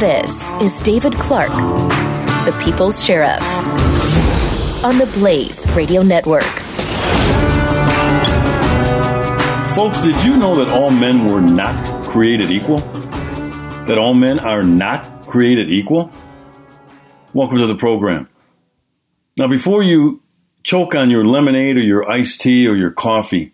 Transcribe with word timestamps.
This 0.00 0.50
is 0.62 0.78
David 0.78 1.12
Clarke, 1.12 1.52
the 1.52 2.58
People's 2.64 3.04
Sheriff, 3.04 3.42
on 4.82 4.96
the 4.96 5.04
Blaze 5.12 5.70
Radio 5.72 6.00
Network. 6.00 6.42
Folks, 9.74 10.00
did 10.00 10.24
you 10.24 10.38
know 10.38 10.54
that 10.56 10.70
all 10.70 10.90
men 10.90 11.26
were 11.26 11.42
not 11.42 12.02
created 12.06 12.50
equal? 12.50 12.78
That 12.78 13.98
all 13.98 14.14
men 14.14 14.38
are 14.38 14.62
not 14.62 15.26
created 15.26 15.70
equal? 15.70 16.10
Welcome 17.34 17.58
to 17.58 17.66
the 17.66 17.76
program. 17.76 18.26
Now, 19.36 19.48
before 19.48 19.82
you 19.82 20.22
choke 20.62 20.94
on 20.94 21.10
your 21.10 21.26
lemonade 21.26 21.76
or 21.76 21.82
your 21.82 22.10
iced 22.10 22.40
tea 22.40 22.66
or 22.66 22.74
your 22.74 22.90
coffee, 22.90 23.52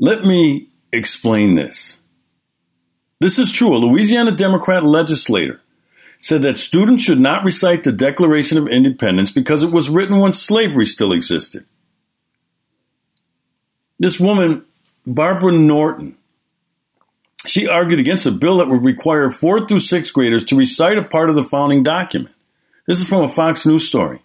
let 0.00 0.24
me 0.24 0.70
explain 0.92 1.54
this. 1.54 2.00
This 3.20 3.38
is 3.38 3.52
true. 3.52 3.74
A 3.74 3.78
Louisiana 3.78 4.32
Democrat 4.32 4.84
legislator 4.84 5.60
said 6.18 6.42
that 6.42 6.58
students 6.58 7.04
should 7.04 7.20
not 7.20 7.44
recite 7.44 7.82
the 7.82 7.92
Declaration 7.92 8.58
of 8.58 8.68
Independence 8.68 9.30
because 9.30 9.62
it 9.62 9.70
was 9.70 9.90
written 9.90 10.18
when 10.18 10.32
slavery 10.32 10.86
still 10.86 11.12
existed. 11.12 11.64
This 13.98 14.20
woman, 14.20 14.64
Barbara 15.06 15.52
Norton, 15.52 16.16
she 17.46 17.68
argued 17.68 18.00
against 18.00 18.26
a 18.26 18.30
bill 18.30 18.58
that 18.58 18.68
would 18.68 18.84
require 18.84 19.30
fourth 19.30 19.68
through 19.68 19.80
sixth 19.80 20.12
graders 20.12 20.44
to 20.44 20.56
recite 20.56 20.98
a 20.98 21.02
part 21.02 21.30
of 21.30 21.36
the 21.36 21.44
founding 21.44 21.82
document. 21.82 22.34
This 22.86 22.98
is 23.00 23.08
from 23.08 23.22
a 23.22 23.28
Fox 23.28 23.64
News 23.64 23.86
story. 23.86 24.20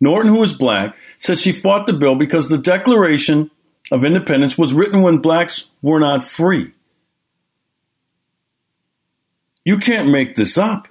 Norton, 0.00 0.32
who 0.32 0.42
is 0.42 0.52
black, 0.52 0.96
said 1.18 1.38
she 1.38 1.52
fought 1.52 1.86
the 1.86 1.92
bill 1.92 2.14
because 2.14 2.48
the 2.48 2.58
Declaration 2.58 3.50
of 3.90 4.04
Independence 4.04 4.56
was 4.56 4.74
written 4.74 5.02
when 5.02 5.18
blacks 5.18 5.68
were 5.82 6.00
not 6.00 6.24
free. 6.24 6.72
You 9.64 9.78
can't 9.78 10.10
make 10.10 10.34
this 10.34 10.58
up. 10.58 10.88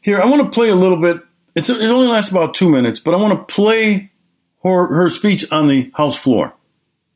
Here, 0.00 0.20
I 0.20 0.26
want 0.26 0.42
to 0.42 0.50
play 0.50 0.70
a 0.70 0.74
little 0.74 1.00
bit. 1.00 1.18
It's, 1.54 1.70
it 1.70 1.90
only 1.90 2.08
lasts 2.08 2.30
about 2.30 2.54
two 2.54 2.68
minutes, 2.68 3.00
but 3.00 3.14
I 3.14 3.16
want 3.16 3.38
to 3.38 3.54
play 3.54 4.10
her, 4.64 4.86
her 4.86 5.08
speech 5.08 5.50
on 5.52 5.68
the 5.68 5.90
House 5.94 6.16
floor. 6.16 6.54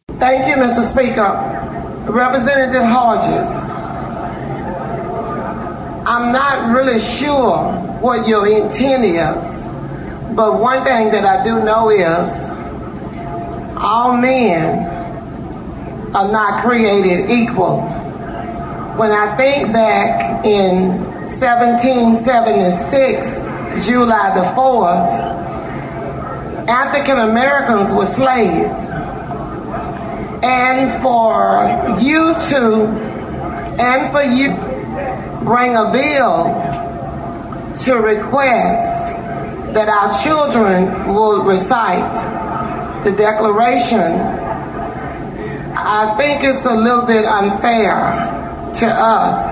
Thank 0.09 0.47
you, 0.47 0.63
Mr. 0.63 0.85
Speaker. 0.87 2.11
Representative 2.11 2.83
Hodges, 2.83 3.65
I'm 6.05 6.33
not 6.33 6.75
really 6.75 6.99
sure 6.99 7.73
what 8.01 8.27
your 8.27 8.47
intent 8.47 9.05
is, 9.05 9.65
but 10.35 10.59
one 10.59 10.85
thing 10.85 11.13
that 11.13 11.25
I 11.25 11.45
do 11.45 11.65
know 11.65 11.91
is 11.91 12.49
all 13.77 14.17
men 14.17 14.85
are 16.15 16.33
not 16.33 16.65
created 16.65 17.31
equal. 17.31 18.02
When 18.97 19.11
I 19.11 19.37
think 19.39 19.73
back 19.73 20.45
in 20.45 21.03
1776, 21.25 23.39
July 23.87 24.35
the 24.35 24.43
4th, 24.53 25.09
African 26.69 27.19
Americans 27.19 27.91
were 27.95 28.05
slaves. 28.05 28.91
And 30.45 31.03
for 31.03 31.97
you 32.03 32.35
to, 32.35 32.87
and 33.81 34.13
for 34.13 34.23
you 34.23 34.55
bring 35.43 35.75
a 35.75 35.91
bill 35.91 36.53
to 37.85 37.95
request 37.95 39.09
that 39.73 39.89
our 39.89 40.13
children 40.23 41.15
will 41.15 41.45
recite 41.45 42.15
the 43.05 43.13
Declaration, 43.13 44.21
I 45.75 46.15
think 46.19 46.45
it's 46.45 46.67
a 46.67 46.75
little 46.75 47.07
bit 47.07 47.25
unfair 47.25 48.42
to 48.75 48.87
us 48.87 49.51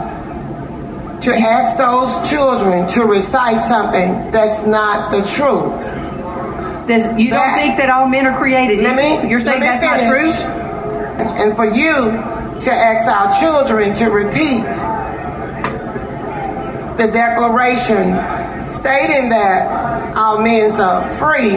to 1.25 1.35
ask 1.37 1.77
those 1.77 2.31
children 2.31 2.87
to 2.89 3.05
recite 3.05 3.61
something 3.63 4.31
that's 4.31 4.65
not 4.67 5.11
the 5.13 5.21
truth. 5.23 5.81
Does, 6.89 7.07
you 7.19 7.31
That- 7.31 7.45
don't 7.47 7.55
think 7.57 7.77
that 7.77 7.91
all 7.91 8.07
men 8.09 8.27
are 8.27 8.37
created 8.39 8.83
Let 8.83 8.99
equal? 8.99 9.23
me, 9.25 9.29
You're 9.31 9.41
saying 9.43 9.61
that's 9.61 9.83
not 9.83 10.01
true? 10.01 10.31
And 11.45 11.55
for 11.57 11.67
you 11.67 11.95
to 12.61 12.73
ask 12.73 13.07
our 13.07 13.33
children 13.41 13.95
to 13.95 14.11
repeat 14.11 14.65
the 16.97 17.07
Declaration 17.13 18.19
stating 18.69 19.29
that 19.31 20.17
all 20.17 20.41
men 20.41 20.71
are 20.81 21.03
free, 21.15 21.57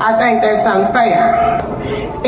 I 0.00 0.16
think 0.18 0.42
that's 0.42 0.66
unfair. 0.66 1.62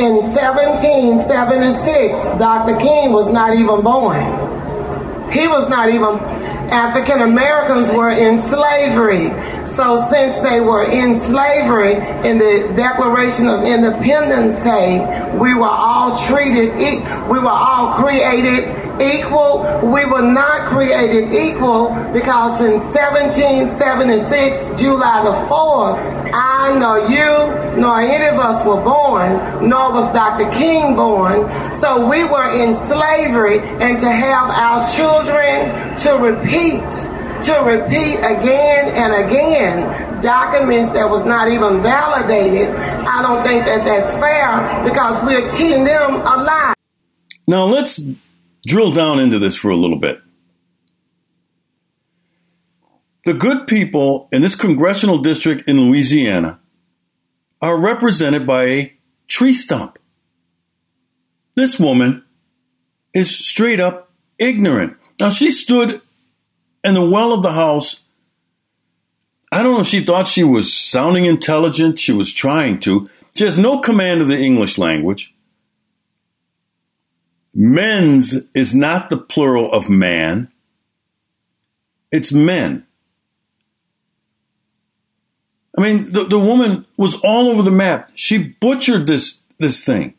In 0.00 0.22
1776, 0.22 2.24
Dr. 2.38 2.76
King 2.78 3.12
was 3.12 3.28
not 3.30 3.54
even 3.54 3.82
born. 3.82 4.16
He 5.30 5.46
was 5.46 5.68
not 5.68 5.90
even, 5.90 6.18
African 6.72 7.20
Americans 7.20 7.90
were 7.92 8.08
in 8.10 8.40
slavery. 8.40 9.28
So 9.68 10.02
since 10.10 10.38
they 10.40 10.60
were 10.60 10.84
in 10.90 11.20
slavery, 11.20 11.96
in 12.26 12.38
the 12.38 12.72
Declaration 12.74 13.46
of 13.46 13.62
Independence 13.64 14.60
say, 14.62 14.98
we 15.38 15.52
were 15.54 15.66
all 15.68 16.16
treated, 16.26 16.74
e- 16.80 17.00
we 17.30 17.38
were 17.38 17.48
all 17.48 17.94
created 18.02 18.64
equal. 19.00 19.62
We 19.84 20.04
were 20.06 20.22
not 20.22 20.72
created 20.72 21.32
equal 21.32 21.90
because 22.12 22.60
in 22.62 22.80
1776, 22.80 24.80
July 24.80 25.22
the 25.24 25.32
4th, 25.48 26.19
I 26.32 26.78
nor 26.78 27.08
you 27.08 27.60
nor 27.80 28.00
any 28.00 28.26
of 28.26 28.38
us 28.38 28.64
were 28.64 28.82
born, 28.82 29.68
nor 29.68 29.92
was 29.92 30.12
Dr. 30.12 30.50
King 30.52 30.96
born. 30.96 31.50
So 31.80 32.08
we 32.08 32.24
were 32.24 32.52
in 32.52 32.76
slavery 32.76 33.60
and 33.60 33.98
to 34.00 34.10
have 34.10 34.50
our 34.50 34.88
children 34.90 35.96
to 36.00 36.10
repeat, 36.18 36.84
to 37.46 37.54
repeat 37.64 38.18
again 38.18 38.90
and 38.94 39.26
again 39.26 40.22
documents 40.22 40.92
that 40.92 41.08
was 41.08 41.24
not 41.24 41.48
even 41.48 41.82
validated, 41.82 42.74
I 42.74 43.22
don't 43.22 43.42
think 43.44 43.64
that 43.64 43.84
that's 43.84 44.12
fair 44.14 44.84
because 44.84 45.24
we're 45.24 45.48
teaching 45.48 45.84
them 45.84 46.14
a 46.14 46.44
lie. 46.44 46.74
Now 47.46 47.64
let's 47.64 48.00
drill 48.66 48.92
down 48.92 49.20
into 49.20 49.38
this 49.38 49.56
for 49.56 49.70
a 49.70 49.76
little 49.76 49.98
bit. 49.98 50.20
The 53.24 53.34
good 53.34 53.66
people 53.66 54.28
in 54.32 54.42
this 54.42 54.54
congressional 54.54 55.18
district 55.18 55.68
in 55.68 55.80
Louisiana 55.80 56.58
are 57.60 57.78
represented 57.78 58.46
by 58.46 58.64
a 58.64 58.92
tree 59.28 59.52
stump. 59.52 59.98
This 61.54 61.78
woman 61.78 62.24
is 63.12 63.36
straight 63.36 63.80
up 63.80 64.10
ignorant. 64.38 64.96
Now 65.20 65.28
she 65.28 65.50
stood 65.50 66.00
in 66.82 66.94
the 66.94 67.04
well 67.04 67.32
of 67.32 67.42
the 67.42 67.52
house. 67.52 68.00
I 69.52 69.62
don't 69.62 69.74
know 69.74 69.80
if 69.80 69.86
she 69.88 70.04
thought 70.04 70.28
she 70.28 70.44
was 70.44 70.72
sounding 70.72 71.26
intelligent. 71.26 71.98
She 72.00 72.12
was 72.12 72.32
trying 72.32 72.80
to. 72.80 73.06
She 73.34 73.44
has 73.44 73.58
no 73.58 73.80
command 73.80 74.22
of 74.22 74.28
the 74.28 74.38
English 74.38 74.78
language. 74.78 75.34
Men's 77.52 78.34
is 78.54 78.74
not 78.74 79.10
the 79.10 79.16
plural 79.16 79.72
of 79.72 79.90
man. 79.90 80.50
It's 82.12 82.32
men. 82.32 82.86
I 85.80 85.82
mean, 85.82 86.12
the, 86.12 86.24
the 86.24 86.38
woman 86.38 86.84
was 86.98 87.16
all 87.24 87.48
over 87.48 87.62
the 87.62 87.70
map. 87.70 88.10
She 88.14 88.36
butchered 88.36 89.06
this, 89.06 89.40
this 89.58 89.82
thing. 89.82 90.12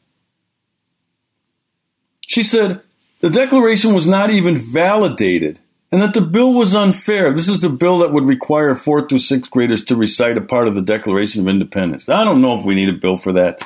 She 2.25 2.41
said 2.41 2.81
the 3.19 3.29
declaration 3.29 3.93
was 3.93 4.07
not 4.07 4.31
even 4.31 4.57
validated 4.57 5.59
and 5.91 6.01
that 6.01 6.15
the 6.15 6.21
bill 6.21 6.51
was 6.51 6.73
unfair. 6.73 7.31
This 7.31 7.47
is 7.47 7.59
the 7.59 7.69
bill 7.69 7.99
that 7.99 8.11
would 8.11 8.25
require 8.25 8.73
fourth 8.73 9.09
through 9.09 9.19
sixth 9.19 9.51
graders 9.51 9.83
to 9.85 9.95
recite 9.95 10.35
a 10.35 10.41
part 10.41 10.67
of 10.67 10.73
the 10.73 10.81
Declaration 10.81 11.41
of 11.41 11.47
Independence. 11.47 12.09
I 12.09 12.23
don't 12.23 12.41
know 12.41 12.57
if 12.57 12.65
we 12.65 12.73
need 12.73 12.89
a 12.89 12.93
bill 12.93 13.17
for 13.17 13.33
that. 13.33 13.63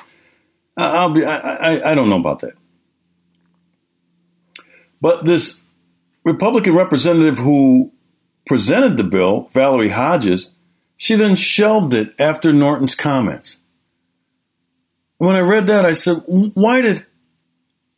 I'll 0.75 1.13
be, 1.13 1.23
I, 1.23 1.37
I, 1.37 1.91
I 1.91 1.95
don't 1.95 2.09
know 2.09 2.19
about 2.19 2.39
that. 2.39 2.55
But 4.99 5.23
this 5.23 5.61
Republican 6.25 6.75
representative 6.75 7.37
who 7.37 7.93
presented 8.45 8.97
the 8.97 9.03
bill, 9.03 9.49
Valerie 9.53 9.89
Hodges, 9.89 10.49
she 10.97 11.15
then 11.15 11.35
shelved 11.35 11.93
it 11.93 12.13
after 12.19 12.51
Norton's 12.51 12.95
comments. 12.95 13.57
When 15.17 15.35
I 15.35 15.39
read 15.39 15.67
that, 15.67 15.85
I 15.85 15.93
said, 15.93 16.23
why 16.25 16.81
did 16.81 17.05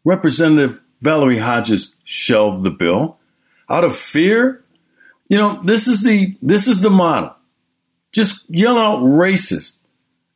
Representative 0.04 0.82
Valerie 1.02 1.40
Hodges 1.40 1.94
shelve 2.04 2.64
the 2.64 2.72
bill 2.72 3.18
out 3.70 3.84
of 3.84 3.98
fear. 3.98 4.64
You 5.30 5.38
know, 5.38 5.62
this 5.64 5.88
is 5.88 6.04
the 6.04 6.38
this 6.42 6.68
is 6.68 6.82
the 6.82 6.90
model. 6.90 7.36
Just 8.12 8.44
yell 8.48 8.78
out 8.78 9.00
racist. 9.00 9.78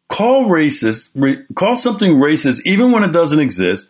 Call 0.09 0.49
racist, 0.49 1.11
re, 1.15 1.43
call 1.55 1.77
something 1.77 2.11
racist 2.15 2.61
even 2.65 2.91
when 2.91 3.03
it 3.03 3.13
doesn't 3.13 3.39
exist. 3.39 3.87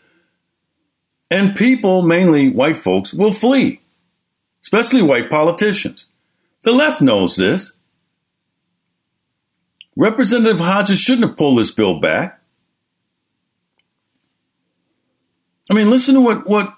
And 1.32 1.56
people, 1.56 2.04
mainly 2.04 2.50
white 2.50 2.78
folks, 2.78 3.14
will 3.14 3.32
flee, 3.32 3.82
especially 4.62 5.02
white 5.02 5.30
politicians. 5.30 6.06
The 6.62 6.74
left 6.74 7.02
knows 7.02 7.38
this. 7.38 7.72
Representative 9.96 10.60
Hodges 10.60 11.00
shouldn't 11.00 11.28
have 11.28 11.38
pulled 11.38 11.60
this 11.60 11.72
bill 11.72 12.00
back. 12.00 12.42
I 15.70 15.74
mean, 15.74 15.90
listen 15.90 16.16
to 16.16 16.22
what, 16.22 16.48
what 16.48 16.74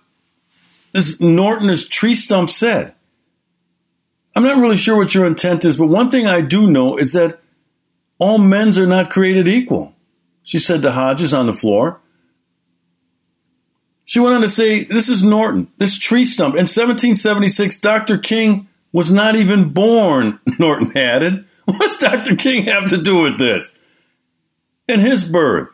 this 0.93 1.19
Norton, 1.19 1.67
this 1.67 1.87
tree 1.87 2.15
stump 2.15 2.49
said. 2.49 2.93
I'm 4.35 4.43
not 4.43 4.59
really 4.59 4.77
sure 4.77 4.97
what 4.97 5.13
your 5.13 5.25
intent 5.25 5.65
is, 5.65 5.77
but 5.77 5.87
one 5.87 6.09
thing 6.09 6.27
I 6.27 6.41
do 6.41 6.69
know 6.69 6.97
is 6.97 7.13
that 7.13 7.39
all 8.17 8.37
men's 8.37 8.79
are 8.79 8.87
not 8.87 9.09
created 9.09 9.47
equal, 9.47 9.93
she 10.43 10.59
said 10.59 10.81
to 10.83 10.91
Hodges 10.91 11.33
on 11.33 11.45
the 11.45 11.53
floor. 11.53 11.99
She 14.05 14.19
went 14.19 14.35
on 14.35 14.41
to 14.41 14.49
say, 14.49 14.83
This 14.83 15.09
is 15.09 15.23
Norton, 15.23 15.71
this 15.77 15.97
tree 15.97 16.25
stump. 16.25 16.53
In 16.55 16.67
1776, 16.67 17.77
Dr. 17.79 18.17
King 18.17 18.67
was 18.91 19.11
not 19.11 19.35
even 19.35 19.69
born, 19.69 20.39
Norton 20.59 20.95
added. 20.97 21.45
What's 21.77 21.97
Dr. 21.97 22.35
King 22.35 22.65
have 22.65 22.85
to 22.87 22.97
do 22.97 23.21
with 23.21 23.37
this? 23.37 23.71
And 24.87 25.01
his 25.01 25.23
birth. 25.23 25.69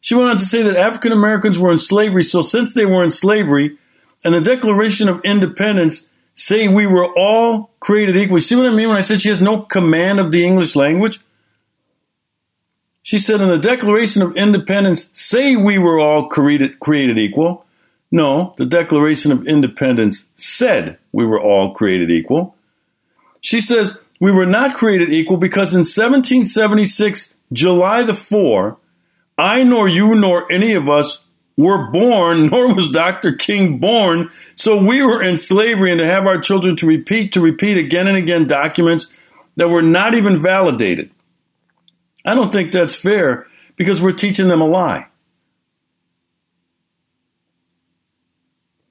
She 0.00 0.14
went 0.14 0.30
on 0.30 0.36
to 0.36 0.44
say 0.44 0.62
that 0.62 0.76
African 0.76 1.12
Americans 1.12 1.58
were 1.58 1.72
in 1.72 1.78
slavery, 1.78 2.22
so 2.22 2.42
since 2.42 2.74
they 2.74 2.84
were 2.84 3.02
in 3.02 3.10
slavery, 3.10 3.78
and 4.24 4.34
the 4.34 4.40
Declaration 4.40 5.08
of 5.08 5.24
Independence 5.24 6.08
say 6.34 6.68
we 6.68 6.86
were 6.86 7.06
all 7.16 7.70
created 7.80 8.16
equal. 8.16 8.38
See 8.40 8.56
what 8.56 8.66
I 8.66 8.74
mean 8.74 8.88
when 8.88 8.96
I 8.96 9.02
said 9.02 9.20
she 9.20 9.28
has 9.30 9.40
no 9.40 9.62
command 9.62 10.20
of 10.20 10.30
the 10.30 10.44
English 10.44 10.76
language? 10.76 11.20
She 13.02 13.18
said 13.18 13.40
in 13.40 13.48
the 13.48 13.58
Declaration 13.58 14.22
of 14.22 14.36
Independence 14.36 15.10
say 15.12 15.56
we 15.56 15.78
were 15.78 15.98
all 15.98 16.28
created, 16.28 16.80
created 16.80 17.18
equal. 17.18 17.66
No, 18.10 18.54
the 18.58 18.64
Declaration 18.64 19.32
of 19.32 19.46
Independence 19.46 20.24
said 20.36 20.98
we 21.12 21.24
were 21.24 21.40
all 21.40 21.74
created 21.74 22.10
equal. 22.10 22.56
She 23.40 23.60
says 23.60 23.98
we 24.24 24.32
were 24.32 24.46
not 24.46 24.74
created 24.74 25.12
equal 25.12 25.36
because 25.36 25.74
in 25.74 25.80
1776, 25.80 27.28
July 27.52 28.04
the 28.04 28.14
4, 28.14 28.78
I 29.36 29.62
nor 29.64 29.86
you 29.86 30.14
nor 30.14 30.50
any 30.50 30.72
of 30.72 30.88
us 30.88 31.22
were 31.58 31.90
born, 31.90 32.46
nor 32.50 32.74
was 32.74 32.88
Dr. 32.88 33.34
King 33.34 33.80
born. 33.80 34.30
So 34.54 34.82
we 34.82 35.02
were 35.02 35.22
in 35.22 35.36
slavery 35.36 35.92
and 35.92 35.98
to 35.98 36.06
have 36.06 36.26
our 36.26 36.38
children 36.38 36.74
to 36.76 36.86
repeat, 36.86 37.32
to 37.32 37.42
repeat 37.42 37.76
again 37.76 38.08
and 38.08 38.16
again 38.16 38.46
documents 38.46 39.12
that 39.56 39.68
were 39.68 39.82
not 39.82 40.14
even 40.14 40.40
validated. 40.40 41.10
I 42.24 42.32
don't 42.32 42.50
think 42.50 42.72
that's 42.72 42.94
fair 42.94 43.46
because 43.76 44.00
we're 44.00 44.12
teaching 44.12 44.48
them 44.48 44.62
a 44.62 44.66
lie. 44.66 45.08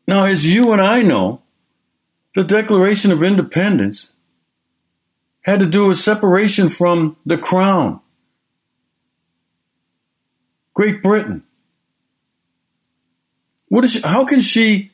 Now, 0.07 0.25
as 0.25 0.53
you 0.53 0.73
and 0.73 0.81
I 0.81 1.01
know, 1.01 1.41
the 2.35 2.43
Declaration 2.43 3.11
of 3.11 3.23
Independence 3.23 4.11
had 5.43 5.59
to 5.59 5.65
do 5.65 5.87
with 5.87 5.97
separation 5.97 6.69
from 6.69 7.17
the 7.25 7.37
crown, 7.37 7.99
Great 10.73 11.03
Britain. 11.03 11.43
What 13.67 13.83
is 13.83 13.93
she, 13.93 14.01
how 14.01 14.25
can 14.25 14.39
she 14.39 14.91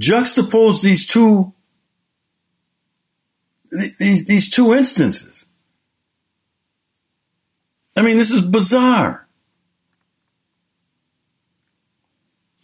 juxtapose 0.00 0.82
these 0.82 1.06
two 1.06 1.52
these 3.98 4.24
these 4.24 4.48
two 4.48 4.74
instances? 4.74 5.46
I 7.96 8.02
mean, 8.02 8.16
this 8.16 8.30
is 8.30 8.42
bizarre. 8.42 9.26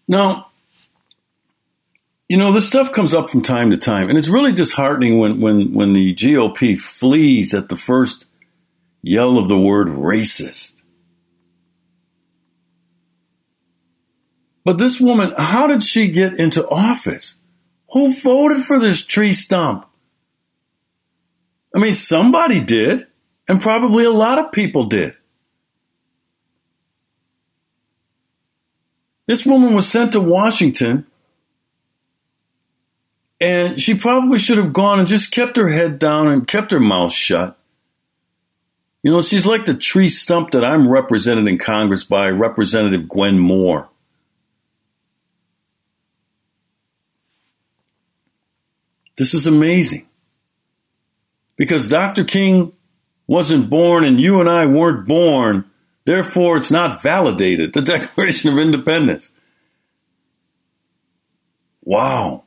Now, 0.09 0.46
you 2.29 2.37
know, 2.37 2.53
this 2.53 2.67
stuff 2.67 2.93
comes 2.93 3.15
up 3.15 3.31
from 3.31 3.43
time 3.43 3.71
to 3.71 3.77
time, 3.77 4.09
and 4.09 4.19
it's 4.19 4.29
really 4.29 4.53
disheartening 4.53 5.19
when, 5.19 5.41
when, 5.41 5.73
when 5.73 5.93
the 5.93 6.15
GOP 6.15 6.79
flees 6.79 7.55
at 7.55 7.69
the 7.69 7.77
first 7.77 8.27
yell 9.03 9.39
of 9.39 9.49
the 9.49 9.59
word 9.59 9.87
racist. 9.87 10.75
But 14.65 14.79
this 14.79 15.01
woman, 15.01 15.33
how 15.39 15.69
did 15.69 15.85
she 15.85 16.11
get 16.11 16.41
into 16.41 16.69
office? 16.69 17.37
Who 17.93 18.13
voted 18.13 18.65
for 18.65 18.81
this 18.81 19.01
tree 19.01 19.33
stump? 19.33 19.87
I 21.73 21.79
mean, 21.79 21.95
somebody 21.95 22.61
did, 22.61 23.07
and 23.47 23.63
probably 23.63 24.05
a 24.05 24.11
lot 24.11 24.41
of 24.41 24.51
people 24.51 24.87
did. 24.87 25.15
This 29.29 29.47
woman 29.47 29.75
was 29.75 29.89
sent 29.89 30.13
to 30.13 30.21
Washington, 30.21 31.07
and 33.41 33.81
she 33.81 33.95
probably 33.95 34.39
should 34.39 34.59
have 34.59 34.73
gone 34.73 34.99
and 34.99 35.09
just 35.09 35.31
kept 35.31 35.57
her 35.57 35.69
head 35.69 35.99
down 35.99 36.29
and 36.29 36.47
kept 36.49 36.73
her 36.73 36.81
mouth 36.81 37.13
shut. 37.13 37.59
You 39.03 39.13
know, 39.13 39.23
she's 39.23 39.47
like 39.47 39.67
the 39.67 39.75
tree 39.75 40.09
stump 40.09 40.51
that 40.51 40.65
I'm 40.65 40.89
represented 40.89 41.47
in 41.47 41.59
Congress 41.59 42.03
by 42.03 42.29
Representative 42.29 43.09
Gwen 43.09 43.39
Moore. 43.39 43.89
This 49.17 49.33
is 49.33 49.47
amazing. 49.47 50.09
Because 51.57 51.89
Dr. 51.89 52.25
King 52.25 52.73
wasn't 53.27 53.71
born 53.71 54.05
and 54.05 54.21
you 54.21 54.41
and 54.41 54.49
I 54.49 54.67
weren't 54.67 55.07
born, 55.07 55.65
therefore 56.05 56.57
it's 56.57 56.71
not 56.71 57.03
validated, 57.03 57.73
the 57.73 57.83
Declaration 57.83 58.53
of 58.53 58.59
Independence. 58.59 59.31
Wow. 61.83 62.46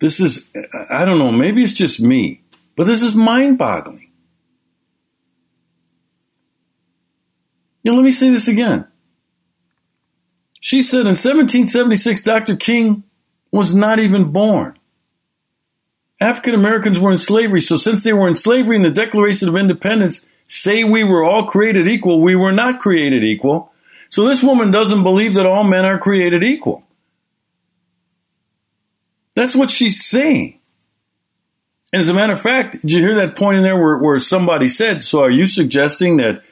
This 0.00 0.20
is, 0.20 0.48
I 0.90 1.04
don't 1.04 1.18
know, 1.18 1.30
maybe 1.30 1.62
it's 1.62 1.72
just 1.72 2.00
me, 2.00 2.42
but 2.76 2.86
this 2.86 3.02
is 3.02 3.14
mind 3.14 3.58
boggling. 3.58 4.10
You 7.82 7.94
let 7.94 8.04
me 8.04 8.10
say 8.10 8.30
this 8.30 8.48
again. 8.48 8.86
She 10.60 10.82
said 10.82 11.00
in 11.00 11.16
1776, 11.16 12.22
Dr. 12.22 12.56
King 12.56 13.04
was 13.50 13.74
not 13.74 13.98
even 13.98 14.32
born. 14.32 14.74
African 16.20 16.54
Americans 16.54 16.98
were 16.98 17.12
in 17.12 17.18
slavery, 17.18 17.60
so 17.60 17.76
since 17.76 18.02
they 18.02 18.12
were 18.12 18.28
in 18.28 18.34
slavery 18.34 18.76
in 18.76 18.82
the 18.82 18.90
Declaration 18.90 19.48
of 19.48 19.56
Independence 19.56 20.26
say 20.48 20.82
we 20.82 21.04
were 21.04 21.22
all 21.22 21.44
created 21.44 21.86
equal, 21.86 22.20
we 22.20 22.34
were 22.34 22.52
not 22.52 22.80
created 22.80 23.22
equal. 23.22 23.72
So 24.08 24.24
this 24.24 24.42
woman 24.42 24.70
doesn't 24.70 25.02
believe 25.02 25.34
that 25.34 25.46
all 25.46 25.64
men 25.64 25.84
are 25.84 25.98
created 25.98 26.42
equal. 26.42 26.87
That's 29.38 29.54
what 29.54 29.70
she's 29.70 30.04
saying. 30.04 30.58
And 31.92 32.00
as 32.00 32.08
a 32.08 32.14
matter 32.14 32.32
of 32.32 32.40
fact, 32.40 32.72
did 32.80 32.90
you 32.90 33.00
hear 33.00 33.14
that 33.14 33.36
point 33.36 33.56
in 33.56 33.62
there 33.62 33.80
where, 33.80 33.96
where 33.96 34.18
somebody 34.18 34.66
said, 34.66 35.00
So 35.00 35.20
are 35.20 35.30
you 35.30 35.46
suggesting 35.46 36.16
that 36.16 36.42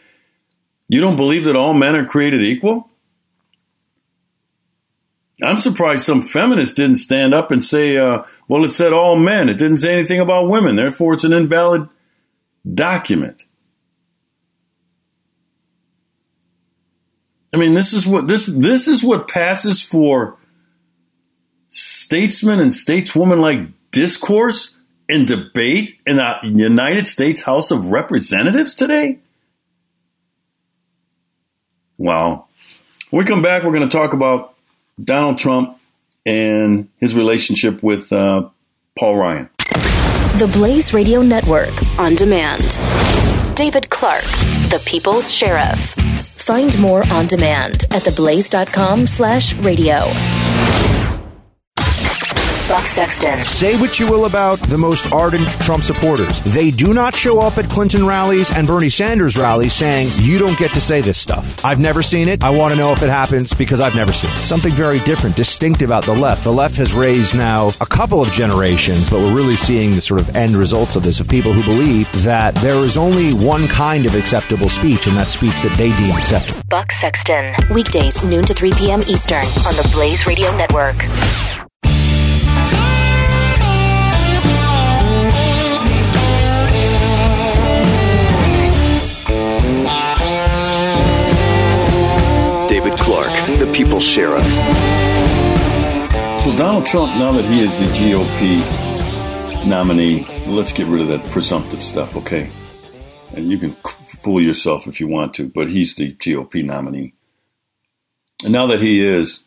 you 0.86 1.00
don't 1.00 1.16
believe 1.16 1.46
that 1.46 1.56
all 1.56 1.74
men 1.74 1.96
are 1.96 2.04
created 2.04 2.42
equal? 2.42 2.88
I'm 5.42 5.58
surprised 5.58 6.04
some 6.04 6.22
feminists 6.22 6.76
didn't 6.76 6.96
stand 6.96 7.34
up 7.34 7.50
and 7.50 7.62
say, 7.62 7.96
uh, 7.96 8.22
well, 8.46 8.64
it 8.64 8.70
said 8.70 8.92
all 8.92 9.16
men. 9.16 9.48
It 9.48 9.58
didn't 9.58 9.78
say 9.78 9.92
anything 9.92 10.20
about 10.20 10.48
women. 10.48 10.76
Therefore, 10.76 11.14
it's 11.14 11.24
an 11.24 11.32
invalid 11.32 11.88
document. 12.72 13.42
I 17.52 17.56
mean, 17.56 17.74
this 17.74 17.92
is 17.92 18.06
what 18.06 18.28
this 18.28 18.46
this 18.46 18.86
is 18.86 19.02
what 19.02 19.26
passes 19.26 19.82
for 19.82 20.38
statesmen 22.06 22.60
and 22.60 22.70
stateswomen 22.70 23.40
like 23.40 23.64
discourse 23.90 24.76
and 25.08 25.26
debate 25.26 25.98
in 26.06 26.18
the 26.18 26.38
United 26.44 27.04
States 27.08 27.42
House 27.42 27.72
of 27.72 27.90
Representatives 27.90 28.76
today. 28.76 29.18
Well, 31.98 32.48
when 33.10 33.24
we 33.24 33.28
come 33.28 33.42
back, 33.42 33.64
we're 33.64 33.72
going 33.72 33.88
to 33.88 33.96
talk 33.96 34.12
about 34.12 34.54
Donald 35.00 35.38
Trump 35.38 35.80
and 36.24 36.88
his 36.98 37.16
relationship 37.16 37.82
with 37.82 38.12
uh, 38.12 38.50
Paul 38.96 39.16
Ryan. 39.16 39.50
The 40.38 40.48
Blaze 40.52 40.94
Radio 40.94 41.22
Network 41.22 41.74
on 41.98 42.14
demand. 42.14 42.78
David 43.56 43.90
Clarke, 43.90 44.22
the 44.70 44.80
People's 44.86 45.32
Sheriff. 45.32 45.94
Find 46.20 46.78
more 46.78 47.02
on 47.10 47.26
demand 47.26 47.86
at 47.90 48.02
theblaze.com 48.02 49.08
slash 49.08 49.54
radio. 49.56 50.04
Buck 52.76 52.84
Sexton. 52.84 53.40
Say 53.40 53.80
what 53.80 53.98
you 53.98 54.06
will 54.06 54.26
about 54.26 54.58
the 54.58 54.76
most 54.76 55.10
ardent 55.10 55.48
Trump 55.62 55.82
supporters. 55.82 56.42
They 56.42 56.70
do 56.70 56.92
not 56.92 57.16
show 57.16 57.40
up 57.40 57.56
at 57.56 57.70
Clinton 57.70 58.04
rallies 58.04 58.52
and 58.52 58.66
Bernie 58.66 58.90
Sanders 58.90 59.38
rallies 59.38 59.72
saying, 59.72 60.10
you 60.16 60.38
don't 60.38 60.58
get 60.58 60.74
to 60.74 60.80
say 60.82 61.00
this 61.00 61.16
stuff. 61.16 61.64
I've 61.64 61.80
never 61.80 62.02
seen 62.02 62.28
it. 62.28 62.44
I 62.44 62.50
want 62.50 62.74
to 62.74 62.78
know 62.78 62.92
if 62.92 63.02
it 63.02 63.08
happens 63.08 63.54
because 63.54 63.80
I've 63.80 63.94
never 63.94 64.12
seen 64.12 64.30
it. 64.30 64.36
Something 64.36 64.74
very 64.74 64.98
different, 65.00 65.36
distinctive 65.36 65.88
about 65.88 66.04
the 66.04 66.12
left. 66.12 66.44
The 66.44 66.52
left 66.52 66.76
has 66.76 66.92
raised 66.92 67.34
now 67.34 67.70
a 67.80 67.86
couple 67.86 68.20
of 68.20 68.30
generations, 68.30 69.08
but 69.08 69.20
we're 69.20 69.34
really 69.34 69.56
seeing 69.56 69.92
the 69.92 70.02
sort 70.02 70.20
of 70.20 70.36
end 70.36 70.54
results 70.54 70.96
of 70.96 71.02
this 71.02 71.18
of 71.18 71.30
people 71.30 71.54
who 71.54 71.62
believe 71.62 72.12
that 72.24 72.54
there 72.56 72.84
is 72.84 72.98
only 72.98 73.32
one 73.32 73.66
kind 73.68 74.04
of 74.04 74.14
acceptable 74.14 74.68
speech, 74.68 75.06
and 75.06 75.16
that's 75.16 75.32
speech 75.32 75.58
that 75.62 75.74
they 75.78 75.96
deem 75.96 76.14
acceptable. 76.14 76.60
Buck 76.68 76.92
Sexton. 76.92 77.54
Weekdays, 77.72 78.22
noon 78.22 78.44
to 78.44 78.52
3 78.52 78.72
p.m. 78.72 79.00
Eastern 79.08 79.46
on 79.64 79.74
the 79.76 79.88
Blaze 79.94 80.26
Radio 80.26 80.54
Network. 80.58 80.96
People's 93.76 94.08
Sheriff. 94.08 94.46
So 96.42 96.56
Donald 96.56 96.86
Trump, 96.86 97.14
now 97.18 97.32
that 97.32 97.44
he 97.44 97.62
is 97.62 97.78
the 97.78 97.84
GOP 97.84 99.66
nominee, 99.66 100.26
let's 100.46 100.72
get 100.72 100.86
rid 100.86 101.02
of 101.02 101.08
that 101.08 101.30
presumptive 101.30 101.82
stuff, 101.82 102.16
okay? 102.16 102.48
And 103.34 103.50
you 103.50 103.58
can 103.58 103.72
fool 104.22 104.42
yourself 104.42 104.86
if 104.86 104.98
you 104.98 105.08
want 105.08 105.34
to, 105.34 105.46
but 105.46 105.68
he's 105.68 105.94
the 105.94 106.14
GOP 106.14 106.64
nominee. 106.64 107.12
And 108.42 108.54
now 108.54 108.68
that 108.68 108.80
he 108.80 109.06
is, 109.06 109.44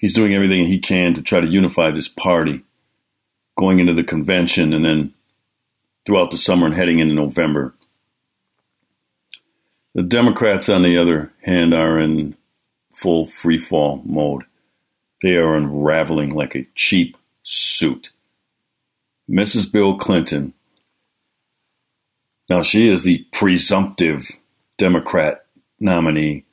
he's 0.00 0.14
doing 0.14 0.34
everything 0.34 0.64
he 0.64 0.78
can 0.78 1.14
to 1.14 1.22
try 1.22 1.40
to 1.40 1.48
unify 1.48 1.90
this 1.90 2.06
party, 2.06 2.62
going 3.58 3.80
into 3.80 3.92
the 3.92 4.04
convention 4.04 4.72
and 4.72 4.84
then 4.84 5.14
throughout 6.06 6.30
the 6.30 6.38
summer 6.38 6.66
and 6.66 6.76
heading 6.76 7.00
into 7.00 7.16
November. 7.16 7.74
The 9.96 10.04
Democrats, 10.04 10.68
on 10.68 10.82
the 10.82 10.96
other 10.98 11.32
hand, 11.42 11.74
are 11.74 11.98
in 11.98 12.36
full 12.98 13.26
free 13.26 13.58
fall 13.58 14.02
mode. 14.04 14.44
They 15.22 15.36
are 15.36 15.54
unraveling 15.54 16.34
like 16.34 16.54
a 16.54 16.66
cheap 16.74 17.16
suit. 17.42 18.10
Mrs. 19.30 19.70
Bill 19.70 19.96
Clinton, 19.96 20.54
now 22.48 22.62
she 22.62 22.90
is 22.90 23.02
the 23.02 23.26
presumptive 23.32 24.26
Democrat 24.78 25.44
nominee, 25.78 26.44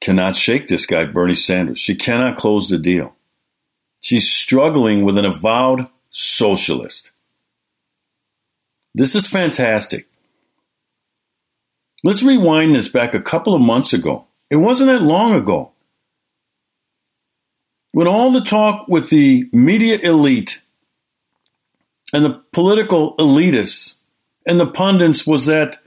cannot 0.00 0.36
shake 0.36 0.68
this 0.68 0.86
guy, 0.86 1.04
Bernie 1.04 1.34
Sanders. 1.34 1.78
She 1.78 1.94
cannot 1.94 2.36
close 2.36 2.68
the 2.68 2.78
deal. 2.78 3.14
She's 4.00 4.30
struggling 4.30 5.04
with 5.04 5.18
an 5.18 5.24
avowed 5.24 5.86
socialist. 6.08 7.10
This 8.94 9.14
is 9.14 9.26
fantastic. 9.26 10.08
Let's 12.02 12.22
rewind 12.22 12.74
this 12.74 12.88
back 12.88 13.12
a 13.12 13.20
couple 13.20 13.54
of 13.54 13.60
months 13.60 13.92
ago. 13.92 14.26
It 14.50 14.56
wasn't 14.56 14.90
that 14.90 15.02
long 15.02 15.34
ago. 15.34 15.72
When 17.92 18.06
all 18.06 18.30
the 18.30 18.40
talk 18.40 18.88
with 18.88 19.10
the 19.10 19.48
media 19.52 19.98
elite 19.98 20.62
and 22.12 22.24
the 22.24 22.42
political 22.52 23.16
elitists 23.16 23.94
and 24.46 24.60
the 24.60 24.66
pundits 24.66 25.26
was 25.26 25.46
that 25.46 25.78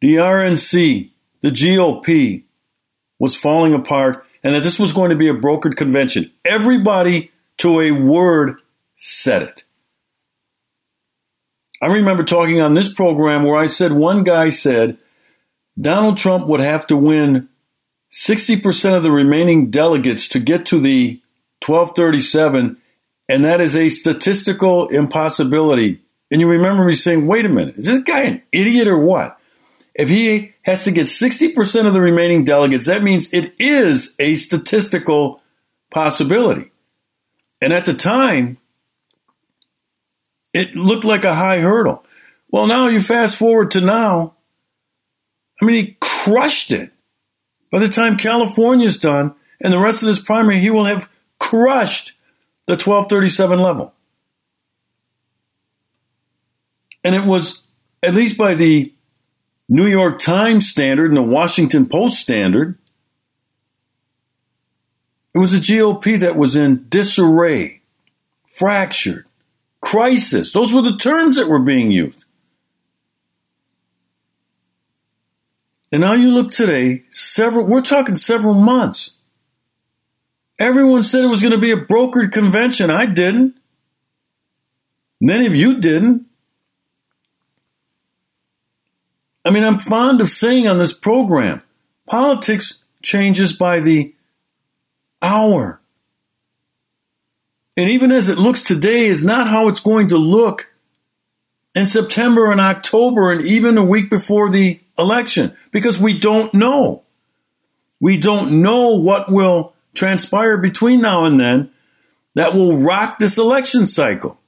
the 0.00 0.14
RNC, 0.16 1.10
the 1.42 1.48
GOP, 1.48 2.44
was 3.18 3.34
falling 3.34 3.74
apart 3.74 4.24
and 4.42 4.54
that 4.54 4.62
this 4.62 4.78
was 4.78 4.92
going 4.92 5.10
to 5.10 5.16
be 5.16 5.28
a 5.28 5.34
brokered 5.34 5.76
convention. 5.76 6.30
Everybody, 6.44 7.30
to 7.58 7.80
a 7.80 7.90
word, 7.90 8.60
said 8.96 9.42
it. 9.42 9.64
I 11.80 11.86
remember 11.86 12.24
talking 12.24 12.60
on 12.60 12.72
this 12.72 12.92
program 12.92 13.44
where 13.44 13.58
I 13.58 13.66
said 13.66 13.92
one 13.92 14.24
guy 14.24 14.48
said 14.48 14.98
Donald 15.80 16.18
Trump 16.18 16.46
would 16.46 16.60
have 16.60 16.86
to 16.88 16.96
win 16.96 17.48
60% 18.12 18.96
of 18.96 19.02
the 19.02 19.10
remaining 19.10 19.70
delegates 19.70 20.28
to 20.30 20.40
get 20.40 20.66
to 20.66 20.80
the 20.80 21.20
1237, 21.64 22.78
and 23.28 23.44
that 23.44 23.60
is 23.60 23.76
a 23.76 23.88
statistical 23.88 24.88
impossibility. 24.88 26.00
And 26.30 26.40
you 26.40 26.48
remember 26.48 26.84
me 26.84 26.92
saying, 26.92 27.26
wait 27.26 27.46
a 27.46 27.48
minute, 27.48 27.76
is 27.78 27.86
this 27.86 28.02
guy 28.02 28.22
an 28.22 28.42
idiot 28.52 28.88
or 28.88 28.98
what? 28.98 29.38
If 29.94 30.08
he 30.08 30.54
has 30.62 30.84
to 30.84 30.92
get 30.92 31.06
60% 31.06 31.86
of 31.86 31.92
the 31.92 32.00
remaining 32.00 32.44
delegates, 32.44 32.86
that 32.86 33.02
means 33.02 33.32
it 33.32 33.54
is 33.58 34.14
a 34.18 34.36
statistical 34.36 35.42
possibility. 35.90 36.70
And 37.60 37.72
at 37.72 37.84
the 37.84 37.94
time, 37.94 38.58
it 40.52 40.74
looked 40.74 41.04
like 41.04 41.24
a 41.24 41.34
high 41.34 41.58
hurdle. 41.60 42.04
Well, 42.50 42.66
now 42.66 42.88
you 42.88 43.00
fast 43.00 43.36
forward 43.36 43.72
to 43.72 43.80
now. 43.80 44.34
I 45.60 45.64
mean, 45.64 45.84
he 45.84 45.96
crushed 46.00 46.70
it. 46.72 46.92
By 47.70 47.80
the 47.80 47.88
time 47.88 48.16
California's 48.16 48.98
done 48.98 49.34
and 49.60 49.72
the 49.72 49.78
rest 49.78 50.02
of 50.02 50.06
this 50.06 50.20
primary, 50.20 50.58
he 50.58 50.70
will 50.70 50.84
have 50.84 51.08
crushed 51.38 52.12
the 52.66 52.72
1237 52.72 53.58
level. 53.58 53.94
And 57.04 57.14
it 57.14 57.24
was, 57.24 57.62
at 58.02 58.14
least 58.14 58.36
by 58.36 58.54
the 58.54 58.92
New 59.68 59.86
York 59.86 60.18
Times 60.18 60.68
standard 60.68 61.10
and 61.10 61.16
the 61.16 61.22
Washington 61.22 61.86
Post 61.86 62.20
standard, 62.20 62.78
it 65.34 65.38
was 65.38 65.54
a 65.54 65.58
GOP 65.58 66.18
that 66.20 66.36
was 66.36 66.56
in 66.56 66.86
disarray, 66.88 67.82
fractured, 68.48 69.28
crisis. 69.80 70.52
Those 70.52 70.72
were 70.72 70.82
the 70.82 70.96
terms 70.96 71.36
that 71.36 71.48
were 71.48 71.60
being 71.60 71.90
used. 71.90 72.24
And 75.90 76.02
now 76.02 76.12
you 76.12 76.30
look 76.30 76.50
today, 76.50 77.04
several, 77.10 77.66
we're 77.66 77.82
talking 77.82 78.16
several 78.16 78.54
months. 78.54 79.16
Everyone 80.58 81.02
said 81.02 81.24
it 81.24 81.28
was 81.28 81.40
going 81.40 81.52
to 81.52 81.58
be 81.58 81.70
a 81.70 81.76
brokered 81.76 82.32
convention. 82.32 82.90
I 82.90 83.06
didn't. 83.06 83.56
Many 85.20 85.46
of 85.46 85.56
you 85.56 85.78
didn't. 85.80 86.26
I 89.44 89.50
mean, 89.50 89.64
I'm 89.64 89.78
fond 89.78 90.20
of 90.20 90.28
saying 90.28 90.68
on 90.68 90.78
this 90.78 90.92
program, 90.92 91.62
politics 92.06 92.78
changes 93.02 93.52
by 93.52 93.80
the 93.80 94.14
hour. 95.22 95.80
And 97.76 97.88
even 97.88 98.12
as 98.12 98.28
it 98.28 98.38
looks 98.38 98.62
today 98.62 99.06
is 99.06 99.24
not 99.24 99.48
how 99.48 99.68
it's 99.68 99.80
going 99.80 100.08
to 100.08 100.18
look 100.18 100.70
in 101.74 101.86
September 101.86 102.50
and 102.50 102.60
October 102.60 103.30
and 103.30 103.42
even 103.46 103.78
a 103.78 103.84
week 103.84 104.10
before 104.10 104.50
the 104.50 104.80
election 104.98 105.54
because 105.70 105.98
we 105.98 106.18
don't 106.18 106.52
know. 106.54 107.04
We 108.00 108.16
don't 108.16 108.62
know 108.62 108.90
what 108.90 109.30
will 109.30 109.74
transpire 109.94 110.56
between 110.58 111.00
now 111.00 111.24
and 111.24 111.38
then 111.38 111.70
that 112.34 112.54
will 112.54 112.82
rock 112.82 113.18
this 113.18 113.38
election 113.38 113.86
cycle. 113.86 114.38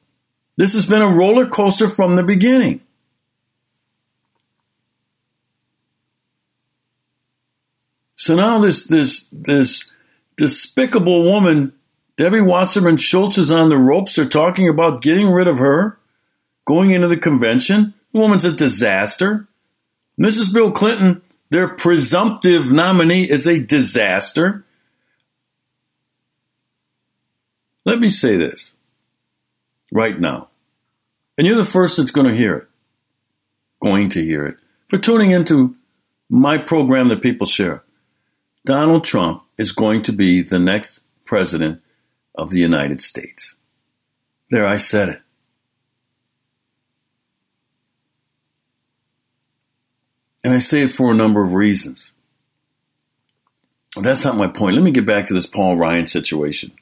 This 0.57 0.75
has 0.75 0.87
been 0.87 1.03
a 1.03 1.09
roller 1.09 1.47
coaster 1.47 1.89
from 1.89 2.17
the 2.17 2.23
beginning. 2.23 2.81
So 8.15 8.37
now 8.37 8.59
this 8.59 8.85
this 8.85 9.27
this 9.33 9.91
despicable 10.37 11.23
woman, 11.25 11.73
Debbie 12.17 12.43
Wasserman 12.43 12.99
Schultz, 12.99 13.39
is 13.39 13.51
on 13.51 13.71
the 13.71 13.79
ropes. 13.79 14.15
They're 14.15 14.27
talking 14.27 14.69
about 14.69 15.01
getting 15.01 15.31
rid 15.31 15.49
of 15.49 15.59
her, 15.59 15.99
going 16.67 16.91
into 16.91 17.09
the 17.09 17.17
convention. 17.17 17.95
The 18.13 18.21
woman's 18.21 18.45
a 18.45 18.53
disaster. 18.53 19.49
Mrs. 20.21 20.53
Bill 20.53 20.71
Clinton, 20.71 21.23
their 21.49 21.69
presumptive 21.69 22.71
nominee, 22.71 23.31
is 23.31 23.47
a 23.47 23.59
disaster. 23.59 24.65
Let 27.87 27.99
me 27.99 28.11
say 28.11 28.37
this 28.37 28.75
right 29.91 30.21
now. 30.21 30.49
And 31.39 31.47
you're 31.47 31.57
the 31.57 31.65
first 31.65 31.97
that's 31.97 32.11
going 32.11 32.27
to 32.27 32.37
hear 32.37 32.55
it, 32.57 32.69
going 33.81 34.11
to 34.11 34.23
hear 34.23 34.45
it, 34.45 34.57
for 34.89 34.99
tuning 34.99 35.31
into 35.31 35.75
my 36.29 36.59
program 36.59 37.09
that 37.09 37.23
people 37.23 37.47
share. 37.47 37.83
Donald 38.67 39.05
Trump 39.05 39.43
is 39.57 39.73
going 39.73 40.03
to 40.03 40.13
be 40.13 40.43
the 40.43 40.59
next 40.59 41.01
president 41.25 41.81
of 42.35 42.51
the 42.51 42.61
United 42.61 43.01
States. 43.01 43.57
There, 44.51 44.67
I 44.67 44.77
said 44.77 45.09
it. 45.09 45.23
And 50.43 50.55
I 50.55 50.59
say 50.59 50.83
it 50.83 50.95
for 50.95 51.11
a 51.11 51.15
number 51.15 51.43
of 51.43 51.53
reasons. 51.53 52.13
That's 53.97 54.25
not 54.25 54.37
my 54.37 54.47
point. 54.47 54.77
Let 54.77 54.85
me 54.85 54.91
get 54.91 55.05
back 55.05 55.27
to 55.27 55.35
this 55.35 55.47
Paul 55.47 55.77
Ryan 55.77 56.07
situation. 56.07 56.73